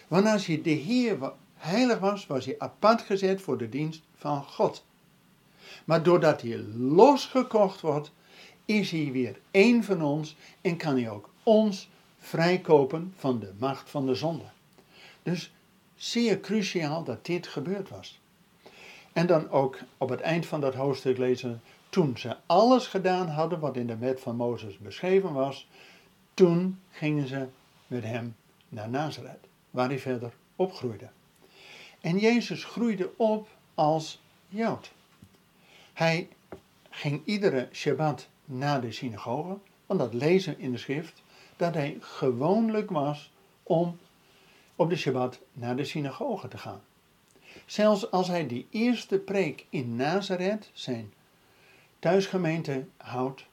Want 0.08 0.26
als 0.26 0.46
hij 0.46 0.62
de 0.62 0.70
Heer 0.70 1.32
heilig 1.54 1.98
was, 1.98 2.26
was 2.26 2.44
hij 2.44 2.54
apart 2.58 3.02
gezet 3.02 3.40
voor 3.40 3.58
de 3.58 3.68
dienst 3.68 4.02
van 4.16 4.44
God. 4.44 4.84
Maar 5.84 6.02
doordat 6.02 6.42
hij 6.42 6.58
losgekocht 6.76 7.80
wordt, 7.80 8.10
is 8.64 8.90
hij 8.90 9.12
weer 9.12 9.40
één 9.50 9.84
van 9.84 10.02
ons 10.02 10.36
en 10.60 10.76
kan 10.76 10.96
hij 10.96 11.10
ook 11.10 11.28
ons 11.42 11.88
vrijkopen 12.18 13.14
van 13.16 13.38
de 13.38 13.52
macht 13.58 13.90
van 13.90 14.06
de 14.06 14.14
zonde. 14.14 14.44
Dus 15.22 15.52
zeer 15.96 16.40
cruciaal 16.40 17.04
dat 17.04 17.26
dit 17.26 17.46
gebeurd 17.46 17.88
was. 17.88 18.19
En 19.12 19.26
dan 19.26 19.50
ook 19.50 19.78
op 19.98 20.08
het 20.08 20.20
eind 20.20 20.46
van 20.46 20.60
dat 20.60 20.74
hoofdstuk 20.74 21.18
lezen, 21.18 21.62
toen 21.88 22.18
ze 22.18 22.36
alles 22.46 22.86
gedaan 22.86 23.28
hadden 23.28 23.60
wat 23.60 23.76
in 23.76 23.86
de 23.86 23.96
wet 23.96 24.20
van 24.20 24.36
Mozes 24.36 24.78
beschreven 24.78 25.32
was, 25.32 25.68
toen 26.34 26.80
gingen 26.90 27.26
ze 27.26 27.46
met 27.86 28.04
hem 28.04 28.36
naar 28.68 28.88
Nazareth, 28.88 29.46
waar 29.70 29.88
hij 29.88 29.98
verder 29.98 30.32
opgroeide. 30.56 31.08
En 32.00 32.18
Jezus 32.18 32.64
groeide 32.64 33.10
op 33.16 33.48
als 33.74 34.20
Jood. 34.48 34.92
Hij 35.92 36.28
ging 36.90 37.22
iedere 37.24 37.68
Shabbat 37.72 38.28
naar 38.44 38.80
de 38.80 38.92
synagoge, 38.92 39.58
want 39.86 40.00
dat 40.00 40.14
lezen 40.14 40.58
in 40.58 40.72
de 40.72 40.78
schrift, 40.78 41.22
dat 41.56 41.74
hij 41.74 41.96
gewoonlijk 42.00 42.90
was 42.90 43.32
om 43.62 43.98
op 44.76 44.90
de 44.90 44.96
Shabbat 44.96 45.40
naar 45.52 45.76
de 45.76 45.84
synagoge 45.84 46.48
te 46.48 46.58
gaan. 46.58 46.80
Zelfs 47.70 48.10
als 48.10 48.28
hij 48.28 48.46
die 48.46 48.66
eerste 48.70 49.18
preek 49.18 49.66
in 49.68 49.96
Nazareth, 49.96 50.70
zijn 50.72 51.12
thuisgemeente, 51.98 52.84
houdt, 52.96 53.44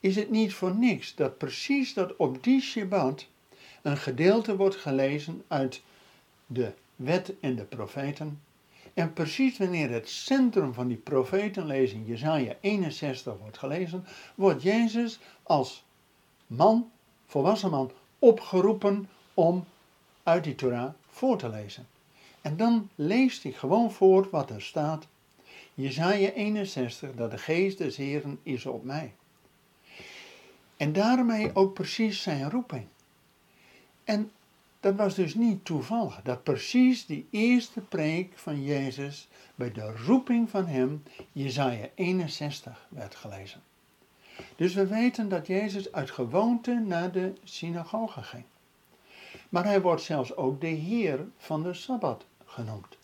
is 0.00 0.16
het 0.16 0.30
niet 0.30 0.54
voor 0.54 0.74
niks 0.76 1.14
dat 1.14 1.38
precies 1.38 1.94
dat 1.94 2.16
op 2.16 2.44
die 2.44 2.60
Shabbat 2.60 3.26
een 3.82 3.96
gedeelte 3.96 4.56
wordt 4.56 4.76
gelezen 4.76 5.44
uit 5.48 5.82
de 6.46 6.72
wet 6.96 7.32
en 7.40 7.56
de 7.56 7.64
profeten. 7.64 8.42
En 8.94 9.12
precies 9.12 9.58
wanneer 9.58 9.90
het 9.90 10.08
centrum 10.08 10.74
van 10.74 10.88
die 10.88 10.96
profetenlezing, 10.96 12.06
Jezaja 12.06 12.56
61, 12.60 13.36
wordt 13.38 13.58
gelezen, 13.58 14.04
wordt 14.34 14.62
Jezus 14.62 15.18
als 15.42 15.84
man, 16.46 16.90
volwassen 17.26 17.70
man, 17.70 17.90
opgeroepen 18.18 19.08
om 19.34 19.64
uit 20.22 20.44
die 20.44 20.54
Torah 20.54 20.90
voor 21.08 21.38
te 21.38 21.48
lezen. 21.48 21.86
En 22.48 22.56
dan 22.56 22.88
leest 22.94 23.42
hij 23.42 23.52
gewoon 23.52 23.92
voor 23.92 24.28
wat 24.30 24.50
er 24.50 24.62
staat. 24.62 25.06
Jezaja 25.74 26.30
61, 26.30 27.14
dat 27.14 27.30
de 27.30 27.38
geest 27.38 27.78
des 27.78 27.96
Heren 27.96 28.38
is 28.42 28.66
op 28.66 28.84
mij. 28.84 29.14
En 30.76 30.92
daarmee 30.92 31.54
ook 31.54 31.74
precies 31.74 32.22
zijn 32.22 32.50
roeping. 32.50 32.86
En 34.04 34.30
dat 34.80 34.94
was 34.94 35.14
dus 35.14 35.34
niet 35.34 35.64
toevallig, 35.64 36.20
dat 36.22 36.42
precies 36.42 37.06
die 37.06 37.26
eerste 37.30 37.80
preek 37.80 38.32
van 38.34 38.62
Jezus 38.62 39.28
bij 39.54 39.72
de 39.72 39.96
roeping 39.96 40.50
van 40.50 40.66
hem, 40.66 41.02
Jezaja 41.32 41.88
61, 41.94 42.86
werd 42.88 43.14
gelezen. 43.14 43.62
Dus 44.56 44.74
we 44.74 44.86
weten 44.86 45.28
dat 45.28 45.46
Jezus 45.46 45.92
uit 45.92 46.10
gewoonte 46.10 46.82
naar 46.86 47.12
de 47.12 47.32
synagoge 47.44 48.22
ging. 48.22 48.44
Maar 49.48 49.64
hij 49.64 49.80
wordt 49.80 50.02
zelfs 50.02 50.36
ook 50.36 50.60
de 50.60 50.66
Heer 50.66 51.26
van 51.36 51.62
de 51.62 51.74
Sabbat 51.74 52.26
genoemd. 52.58 52.96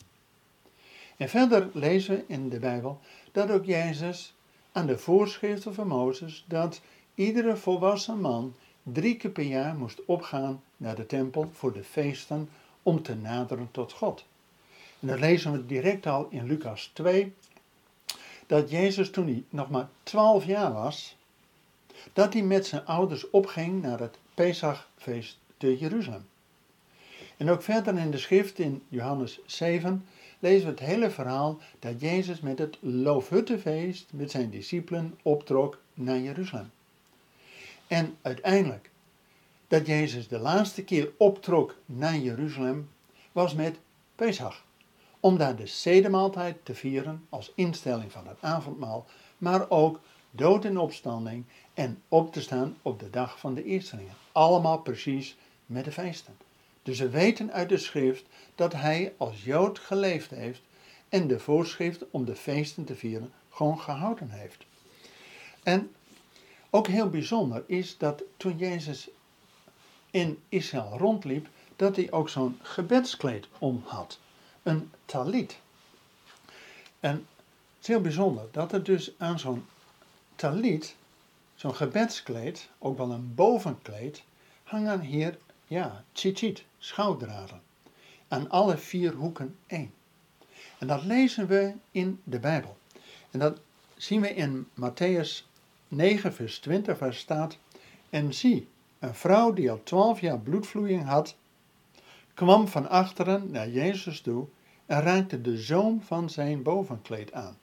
En 1.17 1.29
verder 1.29 1.71
lezen 1.73 2.15
we 2.15 2.25
in 2.27 2.49
de 2.49 2.59
Bijbel 2.59 3.01
dat 3.33 3.51
ook 3.51 3.65
Jezus 3.65 4.35
aan 4.73 4.87
de 4.87 4.99
voorschriften 4.99 5.75
van 5.75 5.87
Mozes 5.87 6.45
dat 6.49 6.81
iedere 7.15 7.57
volwassen 7.57 8.21
man 8.21 8.55
drie 8.83 9.17
keer 9.17 9.31
per 9.31 9.45
jaar 9.45 9.75
moest 9.75 10.05
opgaan 10.05 10.63
naar 10.77 10.95
de 10.95 11.07
tempel 11.07 11.51
voor 11.53 11.73
de 11.73 11.85
feesten 11.85 12.49
om 12.83 13.03
te 13.03 13.15
naderen 13.15 13.69
tot 13.71 13.93
God. 13.93 14.25
En 15.01 15.09
dat 15.09 15.19
lezen 15.19 15.53
we 15.53 15.67
direct 15.67 16.07
al 16.07 16.27
in 16.31 16.47
Lucas 16.47 16.91
2, 16.93 17.35
dat 18.47 18.71
Jezus 18.71 19.11
toen 19.11 19.27
hij 19.27 19.45
nog 19.51 19.71
maar 19.71 19.89
12 20.03 20.45
jaar 20.45 20.73
was, 20.73 21.17
dat 22.13 22.33
hij 22.33 22.43
met 22.43 22.67
zijn 22.67 22.87
ouders 22.87 23.31
opging 23.31 23.83
naar 23.83 24.01
het 24.01 24.19
Pesachfeest 24.35 25.39
te 25.57 25.79
Jeruzalem. 25.79 26.27
En 27.37 27.51
ook 27.51 27.63
verder 27.63 27.99
in 27.99 28.11
de 28.11 28.19
schrift 28.19 28.59
in 28.59 28.83
Johannes 28.89 29.41
7 29.47 30.07
lezen 30.39 30.65
we 30.65 30.71
het 30.71 30.81
hele 30.81 31.11
verhaal 31.11 31.59
dat 31.79 32.01
Jezus 32.01 32.41
met 32.41 32.59
het 32.59 32.79
Loofhuttenfeest 32.81 34.07
met 34.13 34.31
zijn 34.31 34.51
discipelen 34.51 35.19
optrok 35.23 35.79
naar 35.95 36.19
Jeruzalem. 36.19 36.71
En 37.87 38.17
uiteindelijk, 38.23 38.91
dat 39.69 39.87
Jezus 39.87 40.29
de 40.29 40.39
laatste 40.39 40.85
keer 40.85 41.11
optrok 41.17 41.77
naar 41.87 42.17
Jeruzalem, 42.17 42.91
was 43.33 43.55
met 43.55 43.77
Pesach. 44.15 44.65
Om 45.21 45.39
daar 45.39 45.57
de 45.57 45.67
zedemaaltijd 45.67 46.57
te 46.63 46.75
vieren 46.75 47.27
als 47.29 47.53
instelling 47.55 48.13
van 48.13 48.27
het 48.27 48.37
avondmaal, 48.41 49.07
maar 49.39 49.71
ook 49.71 50.01
dood 50.31 50.65
en 50.65 50.79
opstanding 50.79 51.45
en 51.75 52.03
op 52.09 52.33
te 52.33 52.41
staan 52.41 52.77
op 52.83 53.01
de 53.01 53.11
dag 53.11 53.39
van 53.39 53.55
de 53.55 53.65
eerstelingen. 53.65 54.15
Allemaal 54.33 54.79
precies 54.79 55.37
met 55.67 55.85
de 55.85 55.93
feesten. 55.93 56.37
Dus 56.85 56.99
we 56.99 57.09
weten 57.09 57.53
uit 57.53 57.69
de 57.69 57.79
schrift 57.79 58.25
dat 58.55 58.73
hij 58.73 59.13
als 59.17 59.45
Jood 59.45 59.79
geleefd 59.79 60.31
heeft 60.31 60.61
en 61.09 61.27
de 61.27 61.39
voorschrift 61.39 62.05
om 62.11 62.25
de 62.25 62.37
feesten 62.37 62.85
te 62.85 62.95
vieren 62.95 63.33
gewoon 63.51 63.81
gehouden 63.81 64.31
heeft. 64.31 64.65
En 65.63 65.91
Ook 66.75 66.87
heel 66.87 67.11
bijzonder 67.11 67.65
is 67.67 67.99
dat 67.99 68.23
toen 68.37 68.59
Jezus 68.59 69.09
in 70.11 70.43
Israël 70.49 70.99
rondliep, 70.99 71.49
dat 71.77 71.97
hij 71.97 72.13
ook 72.13 72.29
zo'n 72.29 72.59
gebedskleed 72.63 73.47
om 73.59 73.83
had. 73.87 74.19
Een 74.63 74.91
talit. 75.05 75.59
En 77.01 77.15
het 77.15 77.81
is 77.81 77.87
heel 77.87 78.01
bijzonder 78.01 78.45
dat 78.51 78.73
er 78.73 78.83
dus 78.83 79.13
aan 79.19 79.39
zo'n 79.39 79.67
talit, 80.37 80.97
zo'n 81.55 81.75
gebedskleed, 81.75 82.69
ook 82.79 82.97
wel 82.97 83.11
een 83.11 83.35
bovenkleed, 83.35 84.23
hangen 84.63 85.01
hier, 85.01 85.39
ja, 85.67 86.05
tzitzit, 86.13 86.65
schouwdraden. 86.79 87.63
Aan 88.29 88.51
alle 88.51 88.77
vier 88.77 89.13
hoeken 89.13 89.57
één. 89.67 89.93
En 90.79 90.87
dat 90.87 91.05
lezen 91.05 91.47
we 91.47 91.75
in 91.91 92.21
de 92.25 92.39
Bijbel. 92.39 92.77
En 93.31 93.39
dat 93.39 93.61
zien 93.97 94.21
we 94.21 94.35
in 94.35 94.69
Matthäus 94.81 95.45
9, 95.89 96.35
vers 96.35 96.59
20, 96.59 96.99
waar 96.99 97.15
staat: 97.15 97.59
En 98.11 98.35
zie, 98.35 98.69
een 98.99 99.15
vrouw 99.15 99.53
die 99.53 99.71
al 99.71 99.81
twaalf 99.83 100.21
jaar 100.21 100.39
bloedvloeiing 100.39 101.05
had, 101.05 101.37
kwam 102.35 102.69
van 102.69 102.89
achteren 102.89 103.51
naar 103.51 103.69
Jezus 103.69 104.21
toe 104.21 104.47
en 104.87 105.01
raakte 105.01 105.41
de 105.41 105.59
zoom 105.59 106.03
van 106.03 106.31
zijn 106.31 106.63
bovenkleed 106.63 107.33
aan. 107.33 107.59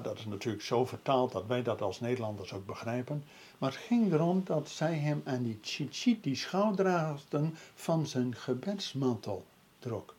Dat 0.00 0.18
is 0.18 0.24
natuurlijk 0.26 0.64
zo 0.64 0.86
vertaald 0.86 1.32
dat 1.32 1.46
wij 1.46 1.62
dat 1.62 1.80
als 1.80 2.00
Nederlanders 2.00 2.52
ook 2.52 2.66
begrijpen. 2.66 3.24
Maar 3.58 3.70
het 3.70 3.80
ging 3.80 4.12
erom 4.12 4.42
dat 4.44 4.68
zij 4.68 4.94
hem 4.94 5.22
aan 5.24 5.42
die 5.42 5.60
tzitzit, 5.60 6.22
die 6.22 6.36
schouderdraden 6.36 7.54
van 7.74 8.06
zijn 8.06 8.36
gebedsmantel 8.36 9.44
trok. 9.78 10.14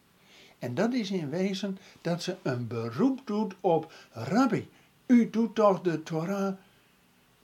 En 0.60 0.75
dat 0.75 0.94
is 0.94 1.12
in 1.12 1.30
wezen 1.30 1.77
dat 2.01 2.24
ze 2.24 2.36
een 2.42 2.68
beroep 2.68 3.22
doet 3.25 3.53
op 3.62 3.94
Rabbi, 4.12 4.70
u 5.06 5.30
doet 5.30 5.56
toch 5.56 5.82
de 5.82 6.03
Torah, 6.03 6.53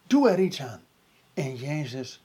doe 0.08 0.30
er 0.30 0.40
iets 0.40 0.62
aan. 0.62 0.82
En 1.34 1.56
Jezus 1.56 2.22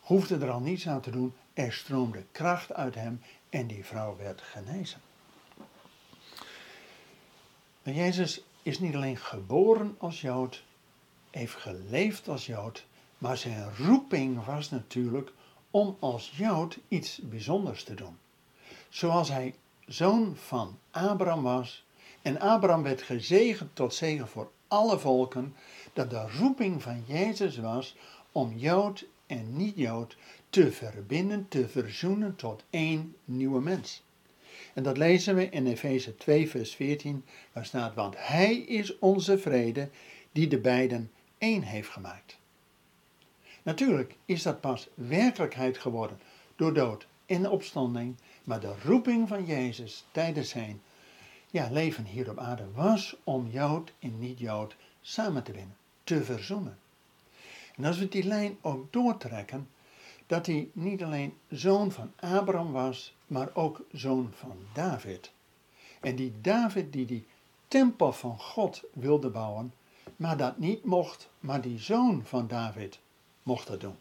hoefde 0.00 0.36
er 0.38 0.50
al 0.50 0.60
niets 0.60 0.88
aan 0.88 1.00
te 1.00 1.10
doen, 1.10 1.34
er 1.54 1.72
stroomde 1.72 2.24
kracht 2.32 2.72
uit 2.72 2.94
hem 2.94 3.20
en 3.50 3.66
die 3.66 3.84
vrouw 3.84 4.16
werd 4.16 4.40
genezen. 4.40 5.00
Maar 7.82 7.94
Jezus 7.94 8.42
is 8.64 8.78
niet 8.78 8.94
alleen 8.94 9.16
geboren 9.16 9.94
als 9.98 10.20
Jood, 10.20 10.64
heeft 11.30 11.54
geleefd 11.54 12.28
als 12.28 12.46
Jood, 12.46 12.86
maar 13.18 13.36
zijn 13.36 13.76
roeping 13.76 14.44
was 14.44 14.70
natuurlijk 14.70 15.32
om 15.70 15.96
als 15.98 16.32
Jood 16.36 16.78
iets 16.88 17.20
bijzonders 17.22 17.84
te 17.84 17.94
doen. 17.94 18.18
Zoals 18.88 19.28
hij 19.28 19.54
zoon 19.86 20.36
van 20.36 20.78
Abraham 20.90 21.42
was 21.42 21.84
en 22.22 22.40
Abraham 22.40 22.82
werd 22.82 23.02
gezegend 23.02 23.74
tot 23.74 23.94
zegen 23.94 24.28
voor 24.28 24.50
alle 24.68 24.98
volken, 24.98 25.54
dat 25.92 26.10
de 26.10 26.30
roeping 26.38 26.82
van 26.82 27.04
Jezus 27.06 27.56
was 27.56 27.96
om 28.32 28.56
Jood 28.56 29.06
en 29.26 29.56
niet-Jood 29.56 30.16
te 30.50 30.72
verbinden, 30.72 31.48
te 31.48 31.68
verzoenen 31.68 32.36
tot 32.36 32.64
één 32.70 33.16
nieuwe 33.24 33.60
mens. 33.60 34.02
En 34.74 34.82
dat 34.82 34.96
lezen 34.96 35.34
we 35.34 35.48
in 35.48 35.66
Efeze 35.66 36.16
2, 36.16 36.50
vers 36.50 36.74
14, 36.74 37.24
waar 37.52 37.66
staat: 37.66 37.94
Want 37.94 38.14
Hij 38.18 38.56
is 38.56 38.98
onze 38.98 39.38
vrede, 39.38 39.88
die 40.32 40.48
de 40.48 40.58
beiden 40.58 41.10
één 41.38 41.62
heeft 41.62 41.88
gemaakt. 41.88 42.38
Natuurlijk 43.62 44.14
is 44.24 44.42
dat 44.42 44.60
pas 44.60 44.88
werkelijkheid 44.94 45.78
geworden 45.78 46.18
door 46.56 46.74
dood 46.74 47.06
en 47.26 47.50
opstanding, 47.50 48.16
maar 48.44 48.60
de 48.60 48.74
roeping 48.84 49.28
van 49.28 49.44
Jezus 49.44 50.04
tijdens 50.12 50.48
zijn 50.48 50.80
ja, 51.50 51.68
leven 51.70 52.04
hier 52.04 52.30
op 52.30 52.38
aarde 52.38 52.70
was 52.72 53.16
om 53.24 53.48
Jood 53.50 53.92
en 53.98 54.18
niet-Jood 54.18 54.76
samen 55.00 55.42
te 55.42 55.52
winnen, 55.52 55.76
te 56.04 56.24
verzoenen. 56.24 56.78
En 57.76 57.84
als 57.84 57.98
we 57.98 58.08
die 58.08 58.24
lijn 58.24 58.56
ook 58.60 58.92
doortrekken, 58.92 59.68
dat 60.26 60.46
hij 60.46 60.70
niet 60.72 61.02
alleen 61.02 61.34
zoon 61.48 61.92
van 61.92 62.12
Abraham 62.16 62.72
was, 62.72 63.14
maar 63.26 63.50
ook 63.54 63.84
zoon 63.92 64.30
van 64.34 64.56
David. 64.72 65.32
En 66.00 66.16
die 66.16 66.32
David 66.40 66.92
die 66.92 67.06
die 67.06 67.26
tempel 67.68 68.12
van 68.12 68.38
God 68.38 68.82
wilde 68.92 69.30
bouwen, 69.30 69.74
maar 70.16 70.36
dat 70.36 70.58
niet 70.58 70.84
mocht, 70.84 71.28
maar 71.40 71.60
die 71.60 71.78
zoon 71.78 72.24
van 72.24 72.46
David 72.46 73.00
mocht 73.42 73.66
dat 73.66 73.80
doen. 73.80 73.96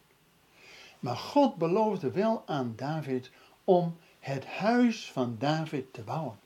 Maar 1.00 1.18
God 1.18 1.56
beloofde 1.56 2.12
wel 2.12 2.44
aan 2.46 2.74
David 2.76 3.32
om 3.64 3.98
het 4.20 4.46
huis 4.46 5.12
van 5.12 5.36
David 5.40 5.94
te 5.94 6.02
bouwen. 6.02 6.40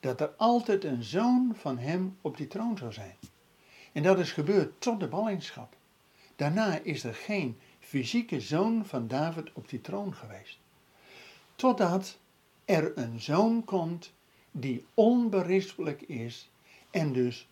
Dat 0.00 0.20
er 0.20 0.30
altijd 0.36 0.84
een 0.84 1.02
zoon 1.02 1.52
van 1.54 1.78
hem 1.78 2.16
op 2.20 2.36
die 2.36 2.46
troon 2.46 2.76
zou 2.76 2.92
zijn. 2.92 3.16
En 3.92 4.02
dat 4.02 4.18
is 4.18 4.32
gebeurd 4.32 4.80
tot 4.80 5.00
de 5.00 5.08
ballingschap. 5.08 5.76
Daarna 6.36 6.78
is 6.78 7.04
er 7.04 7.14
geen 7.14 7.58
fysieke 7.92 8.40
zoon 8.40 8.86
van 8.86 9.08
David 9.08 9.52
op 9.52 9.68
die 9.68 9.80
troon 9.80 10.14
geweest. 10.14 10.58
Totdat 11.54 12.18
er 12.64 12.98
een 12.98 13.20
zoon 13.20 13.64
komt 13.64 14.12
die 14.50 14.84
onberispelijk 14.94 16.02
is 16.02 16.50
en 16.90 17.12
dus 17.12 17.48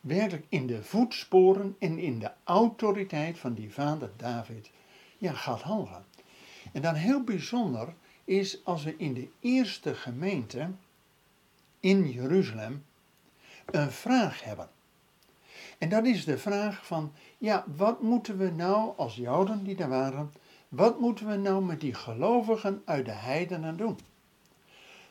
werkelijk 0.00 0.46
in 0.48 0.66
de 0.66 0.82
voetsporen 0.82 1.76
en 1.78 1.98
in 1.98 2.18
de 2.18 2.30
autoriteit 2.44 3.38
van 3.38 3.54
die 3.54 3.72
vader 3.72 4.10
David 4.16 4.70
ja, 5.18 5.32
gaat 5.32 5.62
handelen. 5.62 6.04
En 6.72 6.82
dan 6.82 6.94
heel 6.94 7.24
bijzonder 7.24 7.94
is 8.24 8.64
als 8.64 8.84
we 8.84 8.94
in 8.96 9.14
de 9.14 9.28
eerste 9.40 9.94
gemeente 9.94 10.70
in 11.80 12.10
Jeruzalem 12.10 12.84
een 13.64 13.90
vraag 13.90 14.42
hebben. 14.42 14.68
En 15.78 15.88
dat 15.88 16.06
is 16.06 16.24
de 16.24 16.38
vraag 16.38 16.86
van, 16.86 17.12
ja, 17.38 17.64
wat 17.76 18.02
moeten 18.02 18.38
we 18.38 18.50
nou 18.50 18.92
als 18.96 19.16
Joden 19.16 19.64
die 19.64 19.76
daar 19.76 19.88
waren, 19.88 20.32
wat 20.68 21.00
moeten 21.00 21.26
we 21.26 21.36
nou 21.36 21.64
met 21.64 21.80
die 21.80 21.94
gelovigen 21.94 22.82
uit 22.84 23.04
de 23.04 23.12
heidenen 23.12 23.76
doen? 23.76 23.98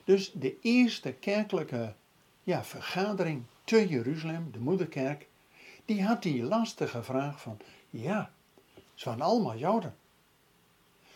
Dus 0.04 0.32
de 0.32 0.60
eerste 0.62 1.12
kerkelijke 1.12 1.94
ja, 2.44 2.64
vergadering 2.64 3.44
te 3.64 3.88
Jeruzalem, 3.88 4.52
de 4.52 4.60
moederkerk, 4.60 5.28
die 5.86 6.04
had 6.04 6.24
die 6.24 6.44
lastige 6.44 7.04
vraag 7.04 7.42
van, 7.42 7.58
ja, 7.90 8.32
ze 8.94 9.10
waren 9.10 9.26
allemaal 9.26 9.58
Joden. 9.58 9.96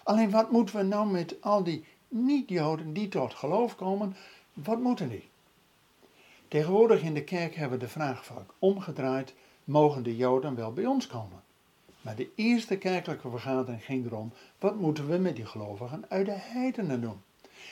Alleen 0.03 0.29
wat 0.29 0.51
moeten 0.51 0.75
we 0.75 0.83
nou 0.83 1.09
met 1.09 1.41
al 1.41 1.63
die 1.63 1.85
niet-Joden 2.07 2.93
die 2.93 3.07
tot 3.07 3.33
geloof 3.33 3.75
komen, 3.75 4.15
wat 4.53 4.79
moeten 4.79 5.09
die? 5.09 5.29
Tegenwoordig 6.47 7.01
in 7.01 7.13
de 7.13 7.23
kerk 7.23 7.55
hebben 7.55 7.79
we 7.79 7.85
de 7.85 7.91
vraag 7.91 8.25
vaak 8.25 8.49
omgedraaid, 8.59 9.33
mogen 9.63 10.03
de 10.03 10.15
Joden 10.15 10.55
wel 10.55 10.73
bij 10.73 10.85
ons 10.85 11.07
komen? 11.07 11.43
Maar 12.01 12.15
de 12.15 12.29
eerste 12.35 12.77
kerkelijke 12.77 13.29
vergadering 13.29 13.83
ging 13.83 14.05
erom, 14.05 14.33
wat 14.59 14.75
moeten 14.75 15.07
we 15.07 15.17
met 15.17 15.35
die 15.35 15.45
gelovigen 15.45 16.05
uit 16.09 16.25
de 16.25 16.37
heidenen 16.37 17.01
doen? 17.01 17.21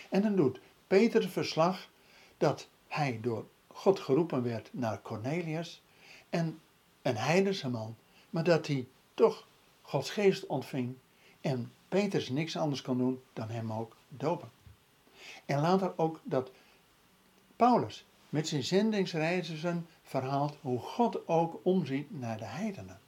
En 0.09 0.21
dan 0.21 0.35
doet 0.35 0.59
Peter 0.87 1.21
het 1.21 1.31
verslag 1.31 1.89
dat 2.37 2.67
hij 2.87 3.19
door 3.21 3.45
God 3.67 3.99
geroepen 3.99 4.43
werd 4.43 4.69
naar 4.71 5.01
Cornelius 5.01 5.81
en 6.29 6.59
een 7.01 7.17
heidense 7.17 7.69
man, 7.69 7.95
maar 8.29 8.43
dat 8.43 8.67
hij 8.67 8.87
toch 9.13 9.47
Gods 9.81 10.09
geest 10.09 10.45
ontving 10.45 10.95
en 11.41 11.71
Peters 11.89 12.29
niks 12.29 12.57
anders 12.57 12.81
kon 12.81 12.97
doen 12.97 13.21
dan 13.33 13.49
hem 13.49 13.73
ook 13.73 13.95
dopen. 14.07 14.49
En 15.45 15.61
later 15.61 15.93
ook 15.95 16.19
dat 16.23 16.51
Paulus 17.55 18.05
met 18.35 18.47
zijn 18.47 18.63
zendingsreizen 18.63 19.87
verhaalt 20.03 20.57
hoe 20.61 20.79
God 20.79 21.27
ook 21.27 21.59
omziet 21.63 22.19
naar 22.19 22.37
de 22.37 22.45
heidenen. 22.45 22.99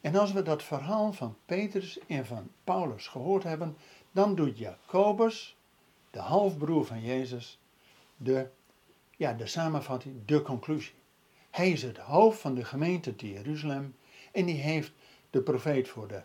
En 0.00 0.16
als 0.16 0.32
we 0.32 0.42
dat 0.42 0.62
verhaal 0.62 1.12
van 1.12 1.36
Petrus 1.44 1.98
en 2.06 2.26
van 2.26 2.50
Paulus 2.64 3.06
gehoord 3.06 3.42
hebben, 3.42 3.76
dan 4.12 4.34
doet 4.34 4.58
Jacobus, 4.58 5.56
de 6.10 6.18
halfbroer 6.18 6.84
van 6.86 7.00
Jezus, 7.00 7.58
de, 8.16 8.50
ja, 9.16 9.32
de 9.32 9.46
samenvatting, 9.46 10.24
de 10.26 10.42
conclusie. 10.42 10.94
Hij 11.50 11.70
is 11.70 11.82
het 11.82 11.98
hoofd 11.98 12.40
van 12.40 12.54
de 12.54 12.64
gemeente 12.64 13.16
te 13.16 13.30
Jeruzalem 13.30 13.96
en 14.32 14.46
die 14.46 14.60
heeft 14.60 14.92
de 15.30 15.40
profeet 15.42 15.88
voor 15.88 16.08
de, 16.08 16.22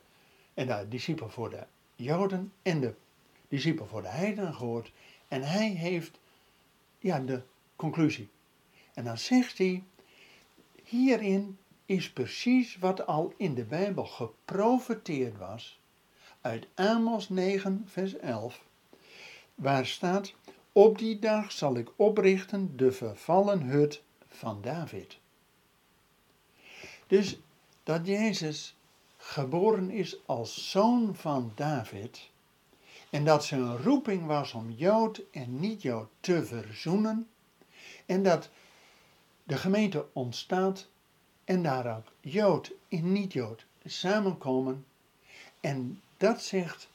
en 0.54 0.68
de 0.68 0.86
discipel 0.90 1.30
voor 1.30 1.50
de 1.50 1.64
Joden 1.96 2.54
en 2.62 2.80
de 2.80 2.94
discipel 3.48 3.86
voor 3.86 4.02
de 4.02 4.10
heidenen 4.10 4.54
gehoord. 4.54 4.92
En 5.28 5.44
hij 5.44 5.70
heeft 5.70 6.20
ja, 7.00 7.20
de 7.20 7.42
conclusie. 7.82 8.30
En 8.94 9.04
dan 9.04 9.18
zegt 9.18 9.58
hij, 9.58 9.84
hierin 10.84 11.58
is 11.86 12.12
precies 12.12 12.78
wat 12.78 13.06
al 13.08 13.34
in 13.38 13.54
de 13.54 13.64
Bijbel 13.64 14.06
geprofeteerd 14.06 15.38
was, 15.38 15.80
uit 16.42 16.68
Amos 16.76 17.30
9, 17.30 17.84
vers 17.88 18.18
11, 18.18 18.64
waar 19.56 19.86
staat, 19.86 20.34
op 20.72 20.98
die 20.98 21.20
dag 21.20 21.52
zal 21.52 21.76
ik 21.78 21.92
oprichten 21.96 22.78
de 22.78 22.92
vervallen 22.92 23.62
hut 23.62 24.04
van 24.28 24.62
David. 24.62 25.20
Dus 27.08 27.40
dat 27.84 28.08
Jezus 28.08 28.76
geboren 29.18 29.90
is 29.90 30.18
als 30.26 30.72
zoon 30.72 31.16
van 31.16 31.52
David 31.56 32.32
en 33.12 33.26
dat 33.26 33.46
zijn 33.46 33.78
roeping 33.78 34.26
was 34.26 34.54
om 34.54 34.72
Jood 34.72 35.22
en 35.32 35.60
niet-Jood 35.60 36.10
te 36.20 36.46
verzoenen 36.46 37.28
en 38.12 38.24
dat 38.24 38.50
de 39.44 39.58
gemeente 39.58 40.06
ontstaat 40.14 40.88
En 41.44 41.64
daar 41.64 41.98
ook 41.98 42.12
Jood 42.20 42.72
en 42.90 43.12
niet-Jood 43.12 43.66
samenkomen. 43.86 44.86
En 45.60 46.02
dat 46.18 46.42
zegt 46.42 46.90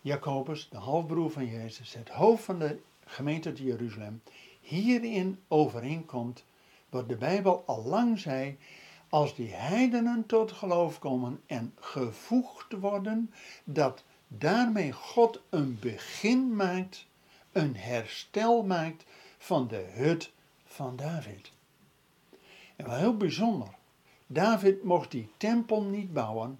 Jacobus, 0.00 0.68
de 0.68 0.76
halfbroer 0.76 1.30
van 1.30 1.46
Jezus, 1.46 1.94
het 1.94 2.08
hoofd 2.08 2.44
van 2.44 2.58
de 2.58 2.78
gemeente 3.04 3.52
te 3.52 3.62
Jeruzalem, 3.62 4.22
hierin 4.60 5.38
overeenkomt 5.48 6.44
wat 6.88 7.08
de 7.08 7.16
Bijbel 7.16 7.62
al 7.66 7.84
lang 7.84 8.18
zei, 8.18 8.58
als 9.08 9.34
die 9.34 9.52
heidenen 9.52 10.26
tot 10.26 10.52
geloof 10.52 10.98
komen 10.98 11.40
en 11.46 11.74
gevoegd 11.80 12.72
worden, 12.72 13.32
dat 13.64 14.04
daarmee 14.28 14.92
God 14.92 15.40
een 15.50 15.78
begin 15.80 16.56
maakt, 16.56 17.06
een 17.52 17.76
herstel 17.76 18.62
maakt 18.62 19.04
van 19.38 19.68
de 19.68 19.90
hut 19.94 20.32
van 20.72 20.96
David. 20.96 21.52
En 22.76 22.86
wel 22.86 22.96
heel 22.96 23.16
bijzonder. 23.16 23.68
David 24.26 24.84
mocht 24.84 25.10
die 25.10 25.28
tempel 25.36 25.82
niet 25.82 26.12
bouwen, 26.12 26.58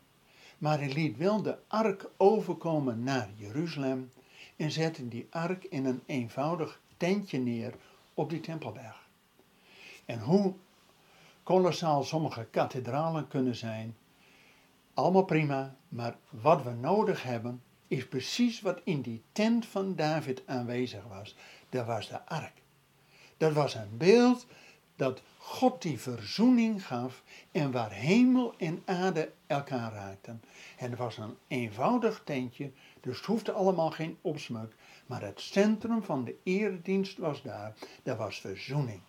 maar 0.58 0.78
hij 0.78 0.92
liet 0.92 1.16
wel 1.16 1.42
de 1.42 1.58
ark 1.66 2.10
overkomen 2.16 3.02
naar 3.02 3.30
Jeruzalem 3.36 4.10
en 4.56 4.70
zette 4.70 5.08
die 5.08 5.26
ark 5.30 5.64
in 5.64 5.84
een 5.84 6.02
eenvoudig 6.06 6.80
tentje 6.96 7.38
neer 7.38 7.74
op 8.14 8.30
die 8.30 8.40
tempelberg. 8.40 9.08
En 10.04 10.20
hoe 10.20 10.54
kolossaal 11.42 12.02
sommige 12.02 12.46
kathedralen 12.50 13.28
kunnen 13.28 13.56
zijn, 13.56 13.96
allemaal 14.94 15.24
prima, 15.24 15.76
maar 15.88 16.16
wat 16.30 16.62
we 16.62 16.70
nodig 16.70 17.22
hebben 17.22 17.62
is 17.88 18.08
precies 18.08 18.60
wat 18.60 18.80
in 18.84 19.00
die 19.00 19.22
tent 19.32 19.66
van 19.66 19.94
David 19.94 20.42
aanwezig 20.46 21.04
was. 21.08 21.36
Dat 21.68 21.86
was 21.86 22.08
de 22.08 22.26
ark. 22.26 22.61
Dat 23.42 23.52
was 23.52 23.74
een 23.74 23.96
beeld 23.96 24.46
dat 24.96 25.22
God 25.38 25.82
die 25.82 26.00
verzoening 26.00 26.86
gaf 26.86 27.22
en 27.52 27.70
waar 27.70 27.92
hemel 27.92 28.54
en 28.58 28.82
aarde 28.84 29.32
elkaar 29.46 29.92
raakten. 29.92 30.42
En 30.78 30.90
het 30.90 30.98
was 30.98 31.16
een 31.16 31.36
eenvoudig 31.48 32.22
tentje, 32.24 32.70
dus 33.00 33.16
het 33.16 33.26
hoefde 33.26 33.52
allemaal 33.52 33.90
geen 33.90 34.18
opsmuk. 34.20 34.74
Maar 35.06 35.22
het 35.22 35.40
centrum 35.40 36.02
van 36.02 36.24
de 36.24 36.36
eredienst 36.42 37.18
was 37.18 37.42
daar, 37.42 37.74
dat 38.02 38.16
was 38.16 38.40
verzoening. 38.40 39.00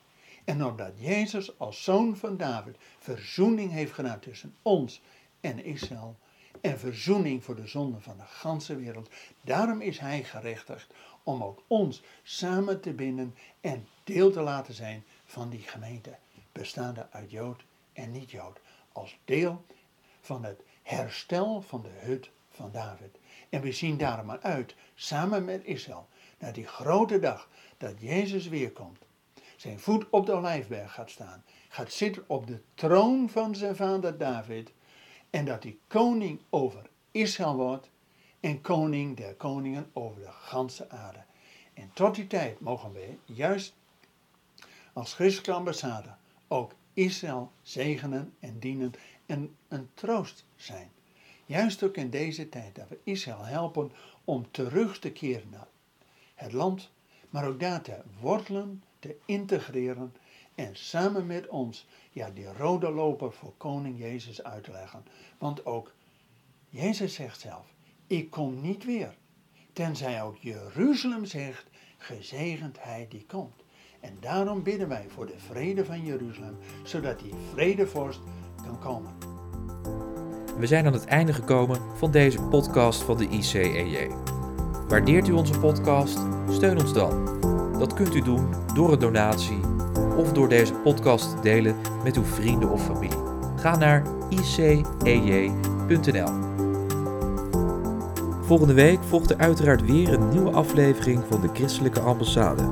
En 0.44 0.66
omdat 0.66 0.94
Jezus 0.96 1.60
als 1.60 1.84
zoon 1.84 2.18
van 2.18 2.38
David 2.38 2.76
verzoening 3.00 3.72
heeft 3.72 3.94
gedaan 3.94 4.20
tussen 4.20 4.56
ons 4.62 5.02
en 5.42 5.66
Israël, 5.66 6.18
en 6.62 6.80
verzoening 6.80 7.44
voor 7.44 7.56
de 7.56 7.68
zonde 7.68 8.00
van 8.00 8.18
de 8.18 8.26
ganse 8.26 8.76
wereld, 8.76 9.10
daarom 9.42 9.82
is 9.82 10.00
hij 10.00 10.24
gerechtigd 10.24 10.94
om 11.24 11.44
ook 11.44 11.64
ons 11.68 12.02
samen 12.24 12.82
te 12.82 12.94
binden 12.94 13.36
en 13.62 13.88
deel 14.04 14.32
te 14.32 14.42
laten 14.42 14.74
zijn 14.74 15.04
van 15.26 15.50
die 15.50 15.62
gemeente, 15.62 16.18
bestaande 16.52 17.08
uit 17.12 17.32
Jood 17.32 17.64
en 17.94 18.12
niet-Jood, 18.12 18.60
als 18.92 19.18
deel 19.26 19.66
van 20.22 20.44
het 20.44 20.62
herstel 20.84 21.62
van 21.62 21.82
de 21.82 21.90
hut 21.90 22.32
van 22.50 22.72
David. 22.72 23.18
En 23.50 23.62
we 23.62 23.72
zien 23.72 23.98
daarom 23.98 24.26
maar 24.26 24.42
uit, 24.42 24.76
samen 24.96 25.46
met 25.46 25.64
Israël, 25.64 26.08
naar 26.40 26.54
die 26.54 26.68
grote 26.68 27.20
dag 27.20 27.50
dat 27.78 28.02
Jezus 28.02 28.48
weerkomt, 28.48 29.00
zijn 29.56 29.80
voet 29.80 30.10
op 30.10 30.26
de 30.26 30.32
olijfberg 30.32 30.94
gaat 30.94 31.10
staan, 31.10 31.44
gaat 31.70 31.92
zitten 31.92 32.24
op 32.28 32.48
de 32.48 32.62
troon 32.74 33.30
van 33.30 33.56
zijn 33.56 33.76
vader 33.76 34.18
David, 34.18 34.72
en 35.30 35.46
dat 35.46 35.64
hij 35.64 35.78
koning 35.88 36.40
over 36.50 36.90
Israël 37.12 37.56
wordt 37.56 37.90
en 38.44 38.62
koning 38.62 39.18
der 39.18 39.36
koningen 39.36 39.90
over 39.94 40.22
de 40.22 40.32
ganse 40.32 40.90
aarde. 40.90 41.24
En 41.74 41.92
tot 41.94 42.16
die 42.16 42.28
tijd 42.28 42.60
mogen 42.60 42.94
we 42.94 43.16
juist 43.26 43.74
als 44.94 45.14
christelijke 45.14 45.52
ambassade 45.52 46.10
ook 46.48 46.74
Israël 46.94 47.52
zegenen 47.62 48.34
en 48.40 48.60
dienen 48.60 48.94
en 49.26 49.56
een 49.68 49.90
troost 49.94 50.46
zijn. 50.56 50.92
Juist 51.46 51.84
ook 51.84 51.96
in 51.96 52.10
deze 52.10 52.50
tijd 52.50 52.76
dat 52.76 52.88
we 52.90 53.00
Israël 53.04 53.44
helpen 53.44 53.92
om 54.24 54.52
terug 54.52 55.00
te 55.00 55.12
keren 55.12 55.50
naar 55.50 55.68
het 56.36 56.52
land, 56.52 56.90
maar 57.30 57.48
ook 57.48 57.60
daar 57.60 57.82
te 57.82 58.02
wortelen, 58.20 58.84
te 59.00 59.16
integreren 59.26 60.16
en 60.56 60.76
samen 60.76 61.26
met 61.26 61.48
ons 61.48 61.88
ja, 62.12 62.30
die 62.30 62.54
rode 62.54 62.90
loper 62.90 63.32
voor 63.32 63.54
koning 63.58 64.00
Jezus 64.00 64.44
uit 64.44 64.64
te 64.64 64.72
leggen. 64.72 65.06
Want 65.38 65.66
ook 65.66 65.94
Jezus 66.70 67.14
zegt 67.14 67.40
zelf, 67.40 67.73
ik 68.18 68.30
kom 68.30 68.62
niet 68.62 68.86
weer, 68.86 69.18
tenzij 69.74 70.24
ook 70.24 70.38
Jeruzalem 70.38 71.26
zegt, 71.26 71.66
gezegend 71.98 72.78
hij 72.80 73.06
die 73.10 73.26
komt. 73.28 73.64
En 74.00 74.18
daarom 74.20 74.64
bidden 74.64 74.88
wij 74.88 75.06
voor 75.08 75.26
de 75.26 75.38
vrede 75.38 75.86
van 75.86 76.06
Jeruzalem, 76.06 76.58
zodat 76.84 77.20
die 77.20 77.34
vredevorst 77.52 78.20
kan 78.64 78.80
komen. 78.80 79.14
We 80.58 80.68
zijn 80.68 80.86
aan 80.86 80.94
het 80.94 81.06
einde 81.06 81.34
gekomen 81.34 81.98
van 81.98 82.12
deze 82.12 82.42
podcast 82.42 83.02
van 83.02 83.18
de 83.18 83.28
ICEJ. 83.28 84.08
Waardeert 84.88 85.28
u 85.28 85.32
onze 85.32 85.60
podcast? 85.60 86.20
Steun 86.50 86.80
ons 86.80 86.94
dan. 86.94 87.40
Dat 87.80 87.94
kunt 87.94 88.16
u 88.16 88.22
doen 88.22 88.54
door 88.74 88.92
een 88.92 89.00
donatie 89.00 89.60
of 90.18 90.34
door 90.34 90.50
deze 90.50 90.74
podcast 90.74 91.36
te 91.36 91.42
delen 91.42 91.76
met 92.04 92.18
uw 92.18 92.24
vrienden 92.24 92.70
of 92.70 92.86
familie. 92.86 93.18
Ga 93.56 93.78
naar 93.78 94.04
icej.nl. 94.30 95.22
Volgende 98.54 98.82
week 98.82 99.04
volgt 99.04 99.30
er 99.30 99.38
uiteraard 99.38 99.86
weer 99.86 100.14
een 100.14 100.30
nieuwe 100.30 100.52
aflevering 100.52 101.24
van 101.30 101.42
de 101.42 101.50
Christelijke 101.54 102.00
Ambassade. 102.00 102.64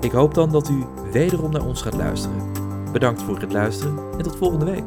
Ik 0.00 0.12
hoop 0.12 0.34
dan 0.34 0.50
dat 0.50 0.68
u 0.68 0.84
wederom 1.12 1.50
naar 1.50 1.64
ons 1.64 1.82
gaat 1.82 1.94
luisteren. 1.94 2.52
Bedankt 2.92 3.22
voor 3.22 3.38
het 3.38 3.52
luisteren 3.52 3.98
en 4.16 4.22
tot 4.22 4.36
volgende 4.36 4.64
week. 4.64 4.86